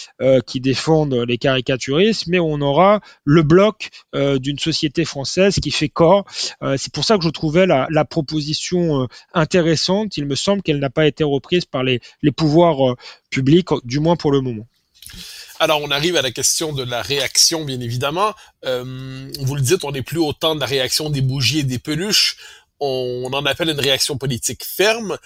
qui 0.45 0.59
défendent 0.59 1.13
les 1.27 1.37
caricaturistes, 1.37 2.27
mais 2.27 2.39
on 2.39 2.61
aura 2.61 2.99
le 3.23 3.41
bloc 3.41 3.89
d'une 4.13 4.59
société 4.59 5.05
française 5.05 5.55
qui 5.55 5.71
fait 5.71 5.89
corps. 5.89 6.25
C'est 6.77 6.91
pour 6.91 7.03
ça 7.03 7.17
que 7.17 7.23
je 7.23 7.29
trouvais 7.29 7.65
la, 7.65 8.05
proposition 8.05 9.07
intéressante. 9.33 10.17
Il 10.17 10.25
me 10.25 10.35
semble 10.35 10.61
qu'elle 10.61 10.79
n'a 10.79 10.89
pas 10.89 11.07
été 11.07 11.23
reprise 11.23 11.65
par 11.65 11.83
les 11.83 12.01
pouvoirs 12.35 12.95
publics, 13.29 13.69
du 13.83 13.99
moins 13.99 14.15
pour 14.15 14.31
le 14.31 14.41
moment. 14.41 14.67
Alors, 15.59 15.81
on 15.81 15.91
arrive 15.91 16.15
à 16.15 16.21
la 16.21 16.31
question 16.31 16.71
de 16.71 16.83
la 16.83 17.01
réaction, 17.01 17.65
bien 17.65 17.79
évidemment. 17.81 18.33
Euh, 18.65 19.29
vous 19.39 19.55
le 19.55 19.61
dites, 19.61 19.83
on 19.83 19.91
n'est 19.91 20.01
plus 20.01 20.19
autant 20.19 20.55
de 20.55 20.61
la 20.61 20.65
réaction 20.65 21.09
des 21.09 21.21
bougies 21.21 21.59
et 21.59 21.63
des 21.63 21.79
peluches. 21.79 22.37
On, 22.79 23.29
en 23.33 23.45
appelle 23.45 23.69
une 23.69 23.79
réaction 23.79 24.17
politique 24.17 24.63
ferme. 24.63 25.17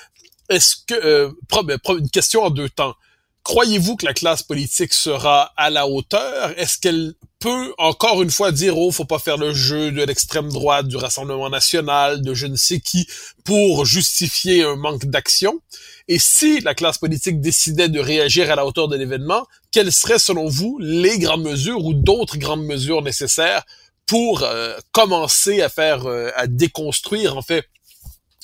Est-ce 0.50 0.76
que... 0.88 0.96
Euh, 0.96 1.32
ben, 1.64 1.78
une 1.90 2.10
question 2.10 2.44
en 2.44 2.50
deux 2.50 2.70
temps. 2.70 2.96
Croyez-vous 3.44 3.98
que 3.98 4.06
la 4.06 4.14
classe 4.14 4.42
politique 4.42 4.94
sera 4.94 5.52
à 5.58 5.70
la 5.70 5.86
hauteur? 5.86 6.58
Est-ce 6.58 6.78
qu'elle 6.80 7.14
peut 7.40 7.74
encore 7.78 8.24
une 8.24 8.32
fois 8.32 8.54
dire 8.54 8.78
oh 8.78 8.90
faut 8.90 9.04
pas 9.04 9.20
faire 9.20 9.36
le 9.36 9.54
jeu 9.54 9.92
de 9.92 10.02
l'extrême 10.02 10.50
droite, 10.50 10.88
du 10.88 10.96
Rassemblement 10.96 11.50
national, 11.50 12.22
de 12.22 12.34
je 12.34 12.48
ne 12.48 12.56
sais 12.56 12.80
qui 12.80 13.06
pour 13.44 13.86
justifier 13.86 14.64
un 14.64 14.78
manque 14.78 15.06
d'action? 15.06 15.60
Et 16.08 16.20
si 16.20 16.62
la 16.62 16.74
classe 16.74 16.98
politique 16.98 17.42
décidait 17.42 17.90
de 17.90 18.00
réagir 18.00 18.50
à 18.50 18.56
la 18.56 18.66
hauteur 18.66 18.88
de 18.88 18.96
l'événement, 18.96 19.46
quelles 19.72 19.92
seraient 19.92 20.20
selon 20.20 20.48
vous 20.48 20.78
les 20.80 21.20
grandes 21.20 21.44
mesures 21.44 21.84
ou 21.84 21.94
d'autres 21.94 22.38
grandes 22.38 22.66
mesures 22.66 23.02
nécessaires 23.02 23.66
pour 24.06 24.44
euh, 24.44 24.78
commencer 24.94 25.62
à 25.62 25.68
faire 25.68 26.06
euh, 26.06 26.30
à 26.38 26.48
déconstruire 26.48 27.36
en 27.36 27.42
fait 27.42 27.68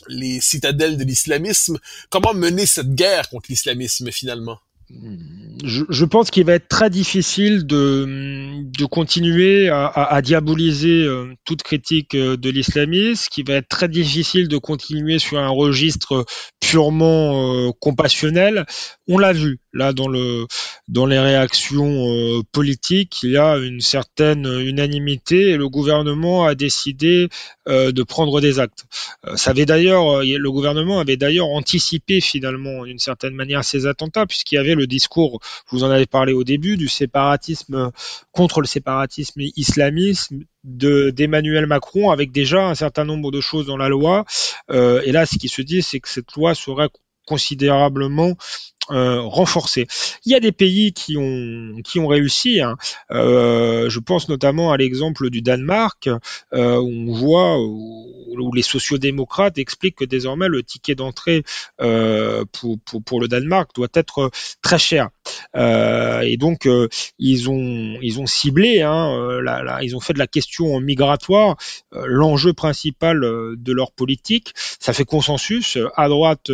les 0.10 0.41
citadelles 0.41 0.97
de 0.97 1.06
l'islamisme? 1.06 1.80
Comment 2.10 2.34
mener 2.34 2.66
cette 2.66 2.95
guerre 2.95 3.30
contre 3.30 3.45
l'islamisme 3.50 4.12
finalement? 4.12 4.60
Je, 5.63 6.05
pense 6.05 6.31
qu'il 6.31 6.45
va 6.45 6.53
être 6.53 6.67
très 6.67 6.89
difficile 6.89 7.65
de, 7.65 8.63
de 8.63 8.85
continuer 8.85 9.69
à, 9.69 9.87
à, 9.87 10.21
diaboliser 10.21 11.03
euh, 11.03 11.33
toute 11.45 11.63
critique 11.63 12.15
euh, 12.15 12.37
de 12.37 12.49
l'islamisme, 12.49 13.27
qu'il 13.29 13.45
va 13.45 13.55
être 13.55 13.67
très 13.67 13.87
difficile 13.87 14.47
de 14.47 14.57
continuer 14.57 15.19
sur 15.19 15.37
un 15.37 15.49
registre 15.49 16.25
purement 16.59 17.67
euh, 17.67 17.71
compassionnel. 17.79 18.65
On 19.07 19.17
l'a 19.17 19.33
vu 19.33 19.59
là 19.74 19.93
dans 19.93 20.07
le 20.07 20.45
dans 20.88 21.05
les 21.05 21.20
réactions 21.20 22.41
politiques, 22.51 23.22
il 23.24 23.32
y 23.32 23.38
a 23.38 23.57
une 23.57 23.82
certaine 23.82 24.45
unanimité 24.45 25.49
et 25.49 25.57
le 25.57 25.70
gouvernement 25.70 26.45
a 26.45 26.55
décidé 26.55 27.30
de 27.67 28.03
prendre 28.03 28.41
des 28.41 28.59
actes. 28.59 28.86
ça 29.36 29.51
avait 29.51 29.67
d'ailleurs 29.67 30.24
le 30.24 30.51
gouvernement 30.51 30.99
avait 30.99 31.17
d'ailleurs 31.17 31.49
anticipé 31.49 32.22
finalement 32.22 32.86
d'une 32.86 32.97
certaine 32.97 33.36
manière 33.36 33.63
ces 33.63 33.86
attentats 33.86 34.26
puisqu'il 34.26 34.55
y 34.55 34.57
avait 34.57 34.74
le 34.74 34.88
discours, 34.88 35.39
vous 35.70 35.84
en 35.84 35.91
avez 35.91 36.07
parlé 36.07 36.34
au 36.34 36.43
début, 36.43 36.78
du 36.78 36.88
séparatisme 36.88 37.91
contre 38.32 38.61
le 38.61 38.67
séparatisme 38.67 39.41
islamiste 39.55 40.34
de 40.63 41.09
d'Emmanuel 41.09 41.65
Macron 41.65 42.11
avec 42.11 42.32
déjà 42.32 42.67
un 42.67 42.76
certain 42.76 43.05
nombre 43.05 43.32
de 43.32 43.41
choses 43.41 43.65
dans 43.65 43.78
la 43.78 43.89
loi. 43.89 44.26
Euh, 44.72 45.01
et 45.05 45.11
là, 45.11 45.26
ce 45.26 45.38
qui 45.38 45.47
se 45.47 45.61
dit, 45.61 45.82
c'est 45.82 45.99
que 45.99 46.09
cette 46.09 46.34
loi 46.34 46.55
serait 46.55 46.89
considérablement 47.26 48.36
euh, 48.91 49.21
renforcée. 49.21 49.87
Il 50.25 50.31
y 50.31 50.35
a 50.35 50.39
des 50.39 50.51
pays 50.51 50.93
qui 50.93 51.17
ont 51.17 51.81
qui 51.83 51.99
ont 51.99 52.07
réussi. 52.07 52.61
Hein. 52.61 52.77
Euh, 53.11 53.89
je 53.89 53.99
pense 53.99 54.29
notamment 54.29 54.71
à 54.71 54.77
l'exemple 54.77 55.29
du 55.29 55.41
Danemark, 55.41 56.09
euh, 56.53 56.77
où 56.77 57.09
on 57.09 57.13
voit 57.13 57.59
où, 57.59 58.51
les 58.55 58.61
sociodémocrates 58.61 59.57
expliquent 59.57 59.97
que 59.97 60.05
désormais 60.05 60.47
le 60.47 60.63
ticket 60.63 60.95
d'entrée 60.95 61.43
euh, 61.81 62.45
pour, 62.53 62.77
pour, 63.05 63.19
le 63.19 63.27
Danemark 63.27 63.71
doit 63.75 63.89
être 63.93 64.31
très 64.61 64.79
cher. 64.79 65.09
Et 65.55 66.37
donc 66.37 66.67
ils 67.19 67.49
ont 67.49 67.97
ils 68.01 68.19
ont 68.19 68.25
ciblé, 68.25 68.81
hein, 68.81 69.41
ils 69.81 69.95
ont 69.95 69.99
fait 69.99 70.13
de 70.13 70.19
la 70.19 70.27
question 70.27 70.79
migratoire 70.79 71.57
l'enjeu 71.91 72.53
principal 72.53 73.19
de 73.19 73.73
leur 73.73 73.91
politique. 73.91 74.53
Ça 74.79 74.93
fait 74.93 75.05
consensus 75.05 75.77
à 75.97 76.07
droite 76.07 76.49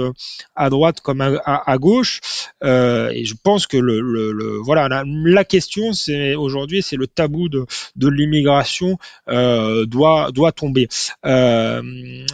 à 0.55 0.69
droite 0.71 1.01
comme 1.01 1.21
à 1.21 1.77
gauche. 1.77 2.19
Euh, 2.63 3.09
et 3.09 3.26
je 3.26 3.36
pense 3.41 3.67
que 3.67 3.78
le, 3.78 4.57
voilà 4.63 4.88
la, 4.88 5.03
la 5.05 5.43
question 5.43 5.93
c'est 5.93 6.36
aujourd'hui 6.36 6.82
c'est 6.82 6.95
le 6.95 7.07
tabou 7.07 7.49
de, 7.49 7.65
de 7.95 8.07
l'immigration 8.07 8.97
euh, 9.30 9.86
doit 9.86 10.32
doit 10.32 10.51
tomber. 10.51 10.88
Euh, 11.26 11.82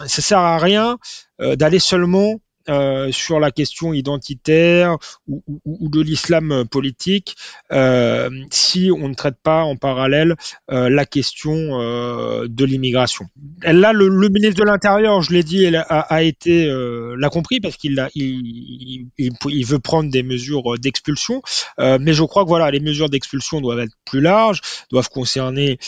ça 0.06 0.22
sert 0.22 0.38
à 0.38 0.58
rien 0.58 0.98
euh, 1.40 1.56
d'aller 1.56 1.78
seulement 1.78 2.40
euh, 2.68 3.10
sur 3.12 3.40
la 3.40 3.50
question 3.50 3.92
identitaire 3.92 4.96
ou, 5.28 5.88
de 5.88 6.00
l'islam 6.00 6.64
politique 6.70 7.36
euh, 7.72 8.30
si 8.50 8.90
on 8.92 9.08
ne 9.08 9.14
traite 9.14 9.36
pas 9.42 9.62
en 9.62 9.76
parallèle 9.76 10.36
euh, 10.70 10.88
la 10.88 11.06
question 11.06 11.80
euh, 11.80 12.46
de 12.48 12.64
l'immigration. 12.64 13.26
Là, 13.62 13.92
le, 13.92 14.10
ministre 14.28 14.60
de 14.60 14.64
l'Intérieur, 14.64 15.22
je 15.22 15.32
l'ai 15.32 15.42
dit, 15.42 15.66
a, 15.66 16.06
l'a 16.10 17.28
compris 17.30 17.60
parce 17.60 17.76
qu'il 17.76 18.08
il, 18.14 19.06
il, 19.18 19.32
il, 19.48 19.66
veut 19.66 19.78
prendre 19.78 20.10
des 20.10 20.22
mesures 20.22 20.78
d'expulsion, 20.78 21.42
mais 21.78 22.12
je 22.12 22.24
crois 22.24 22.44
que 22.44 22.48
voilà, 22.48 22.70
les 22.70 22.80
mesures 22.80 23.08
d'expulsion 23.08 23.60
doivent 23.60 23.80
être 23.80 23.94
plus 24.04 24.20
larges, 24.20 24.60
doivent 24.90 25.08
concerner 25.08 25.78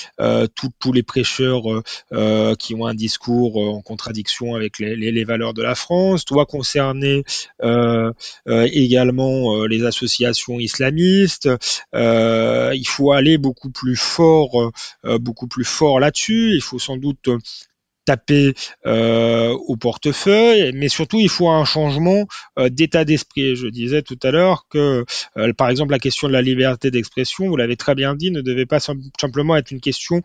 tous 0.55 0.93
les 0.93 1.03
prêcheurs 1.03 1.63
qui 2.59 2.75
ont 2.75 2.87
un 2.87 2.95
discours 2.95 3.57
en 3.57 3.83
contradiction 3.83 4.55
avec 4.55 4.79
les, 4.79 5.25
valeurs 5.25 5.55
de 5.55 5.63
la 5.63 5.75
France, 5.75 6.25
concerner 6.25 6.64
euh, 7.63 8.13
euh, 8.49 8.69
également 8.73 9.57
euh, 9.57 9.67
les 9.67 9.85
associations 9.85 10.59
islamistes. 10.61 11.49
il 11.93 12.87
faut 12.87 13.13
aller 13.13 13.39
beaucoup 13.39 13.71
plus 13.71 13.97
fort, 13.97 14.73
beaucoup 15.21 15.47
plus 15.47 15.65
fort 15.65 16.01
là-dessus. 16.01 16.53
Il 16.55 16.63
faut 16.63 16.79
sans 16.79 16.97
doute 16.97 17.29
taper 18.05 18.55
au 18.85 19.77
portefeuille, 19.77 20.73
mais 20.75 20.89
surtout 20.89 21.21
il 21.21 21.29
faut 21.29 21.49
un 21.49 21.65
changement 21.65 22.27
d'état 22.71 23.05
d'esprit. 23.05 23.57
Je 23.57 23.69
disais 23.69 24.03
tout 24.03 24.19
à 24.23 24.31
l'heure 24.31 24.67
que, 24.69 25.05
par 25.57 25.71
exemple, 25.71 25.93
la 25.93 25.99
question 25.99 26.29
de 26.29 26.33
la 26.33 26.43
liberté 26.43 26.91
d'expression, 26.91 27.49
vous 27.49 27.57
l'avez 27.57 27.77
très 27.77 27.95
bien 27.95 28.15
dit, 28.15 28.31
ne 28.31 28.43
devait 28.43 28.67
pas 28.67 28.81
simplement 28.81 29.57
être 29.57 29.71
une 29.71 29.81
question 29.81 30.23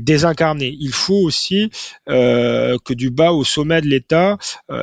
désincarner. 0.00 0.76
Il 0.80 0.92
faut 0.92 1.22
aussi 1.22 1.70
que 2.06 2.94
du 2.94 3.10
bas 3.10 3.32
au 3.32 3.44
sommet 3.44 3.80
de 3.80 3.86
l'État, 3.86 4.38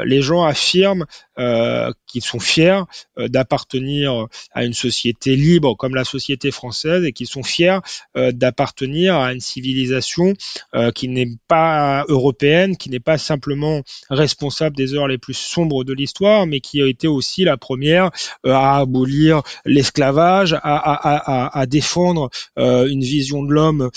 les 0.06 0.22
gens 0.22 0.44
affirment 0.44 1.06
euh, 1.40 1.92
qui 2.08 2.20
sont 2.22 2.40
fiers 2.40 2.82
euh, 3.20 3.28
d'appartenir 3.28 4.26
à 4.54 4.64
une 4.64 4.74
société 4.74 5.36
libre 5.36 5.76
comme 5.76 5.94
la 5.94 6.04
société 6.04 6.50
française 6.50 7.04
et 7.04 7.12
qui 7.12 7.28
sont 7.28 7.44
fiers 7.44 7.78
euh, 8.16 8.32
d'appartenir 8.32 9.16
à 9.18 9.34
une 9.34 9.40
civilisation 9.40 10.34
qui 10.96 11.10
n'est 11.10 11.30
pas 11.48 12.06
européenne, 12.08 12.78
qui 12.78 12.90
n'est 12.90 13.00
pas 13.00 13.18
simplement 13.18 13.82
responsable 14.10 14.76
des 14.76 14.94
heures 14.94 15.08
les 15.08 15.18
plus 15.18 15.34
sombres 15.36 15.84
de 15.84 15.94
l'histoire, 15.94 16.48
mais 16.48 16.60
qui 16.60 16.82
a 16.82 16.88
été 16.88 17.08
aussi 17.08 17.44
la 17.44 17.58
première 17.58 18.12
à 18.44 18.80
abolir 18.80 19.42
l'esclavage, 19.66 20.54
à, 20.54 20.60
à, 20.62 21.48
à, 21.48 21.60
à, 21.60 21.66
défendre 21.66 22.30
une 22.58 23.02
vision 23.02 23.44
de 23.44 23.52
l'homme 23.52 23.90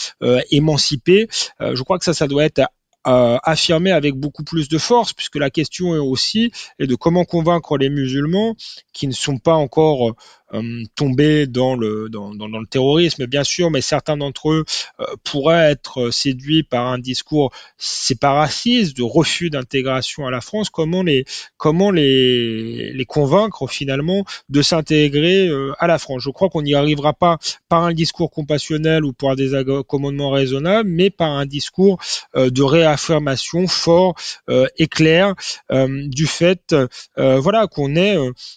émancipé. 0.70 1.28
je 1.60 1.82
crois 1.82 1.98
que 1.98 2.04
ça, 2.04 2.14
ça 2.14 2.26
doit 2.26 2.44
être 2.44 2.60
euh, 3.06 3.38
affirmer 3.44 3.92
avec 3.92 4.14
beaucoup 4.14 4.44
plus 4.44 4.68
de 4.68 4.76
force, 4.76 5.14
puisque 5.14 5.36
la 5.36 5.48
question 5.48 5.94
est 5.94 5.98
aussi 5.98 6.52
est 6.78 6.86
de 6.86 6.94
comment 6.94 7.24
convaincre 7.24 7.78
les 7.78 7.88
musulmans 7.88 8.56
qui 8.92 9.06
ne 9.06 9.12
sont 9.12 9.38
pas 9.38 9.54
encore 9.54 10.14
euh, 10.53 10.82
tomber 10.96 11.46
dans 11.46 11.76
le 11.76 12.09
dans, 12.09 12.34
dans, 12.34 12.48
le 12.48 12.66
terrorisme 12.66 13.26
bien 13.26 13.44
sûr 13.44 13.70
mais 13.70 13.80
certains 13.80 14.16
d'entre 14.16 14.51
eux 14.51 14.64
euh, 14.98 15.05
pourraient 15.22 15.70
être 15.70 16.11
séduits 16.11 16.64
par 16.64 16.88
un 16.88 16.98
discours 16.98 17.53
séparatiste 17.78 18.96
de 18.96 19.05
refus 19.05 19.51
d'intégration 19.51 20.26
à 20.26 20.30
la 20.32 20.40
France. 20.40 20.68
Comment 20.68 21.05
les 21.05 21.24
comment 21.57 21.92
les 21.92 22.92
les 22.92 23.05
convaincre 23.05 23.68
finalement 23.68 24.24
de 24.48 24.61
s'intégrer 24.62 25.46
euh, 25.46 25.72
à 25.78 25.86
la 25.86 25.98
France? 25.98 26.22
Je 26.24 26.30
crois 26.30 26.48
qu'on 26.48 26.62
n'y 26.62 26.74
arrivera 26.74 27.12
pas 27.12 27.38
par 27.68 27.84
un 27.84 27.92
discours 27.92 28.30
compassionnel 28.30 29.05
ou 29.05 29.12
par 29.12 29.36
des 29.36 29.55
accommodements 29.55 30.30
raisonnables 30.30 30.88
mais 30.88 31.11
par 31.11 31.30
un 31.30 31.46
discours 31.46 31.98
de 32.34 32.62
réaffirmation 32.62 33.68
fort 33.68 34.14
et 34.48 34.88
clair 34.88 35.34
du 35.70 36.26
fait 36.26 36.74
voilà 37.16 37.66
qu'on 37.66 37.94
est 37.96 38.16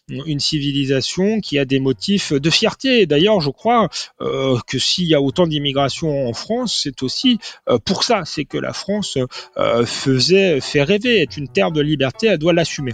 une 0.10 0.40
civilisation 0.40 1.40
qui 1.40 1.60
a 1.60 1.66
des 1.66 1.80
motifs 1.84 2.34
de 2.34 2.50
fierté. 2.50 3.06
D'ailleurs, 3.06 3.42
je 3.42 3.52
crois 3.52 3.90
euh, 4.22 4.58
que 4.68 4.80
s'il 4.80 5.06
y 5.06 5.14
a 5.14 5.22
autant 5.22 5.46
d'immigration 5.46 6.28
en 6.28 6.34
France, 6.34 6.80
c'est 6.84 7.04
aussi 7.04 7.38
euh, 7.70 7.78
pour 7.78 8.04
ça. 8.04 8.24
C'est 8.26 8.46
que 8.46 8.58
la 8.58 8.74
France 8.74 9.18
euh, 9.58 9.86
faisait, 9.86 10.60
fait 10.62 10.84
rêver, 10.84 11.22
est 11.22 11.38
une 11.38 11.48
terre 11.48 11.72
de 11.72 11.82
liberté, 11.82 12.28
elle 12.28 12.40
doit 12.40 12.54
l'assumer. 12.54 12.94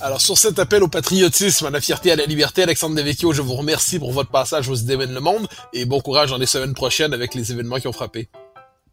Alors 0.00 0.20
sur 0.20 0.36
cet 0.36 0.58
appel 0.58 0.82
au 0.82 0.88
patriotisme, 0.88 1.66
à 1.66 1.70
la 1.70 1.80
fierté, 1.80 2.10
à 2.10 2.16
la 2.16 2.26
liberté, 2.26 2.62
Alexandre 2.62 2.96
Devecchio, 2.96 3.32
je 3.32 3.42
vous 3.42 3.54
remercie 3.54 3.98
pour 3.98 4.12
votre 4.12 4.30
passage 4.30 4.68
aux 4.68 4.74
idées 4.74 4.96
le 4.96 5.20
monde 5.20 5.46
et 5.72 5.84
bon 5.84 6.00
courage 6.00 6.30
dans 6.30 6.38
les 6.38 6.46
semaines 6.46 6.74
prochaines 6.74 7.14
avec 7.14 7.34
les 7.34 7.52
événements 7.52 7.78
qui 7.78 7.86
ont 7.86 7.92
frappé. 7.92 8.28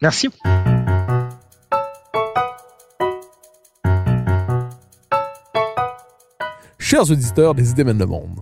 Merci. 0.02 0.30
Chers 6.92 7.10
auditeurs 7.10 7.56
des 7.56 7.70
Idées 7.70 7.86
mènent 7.86 8.00
le 8.00 8.06
monde, 8.06 8.42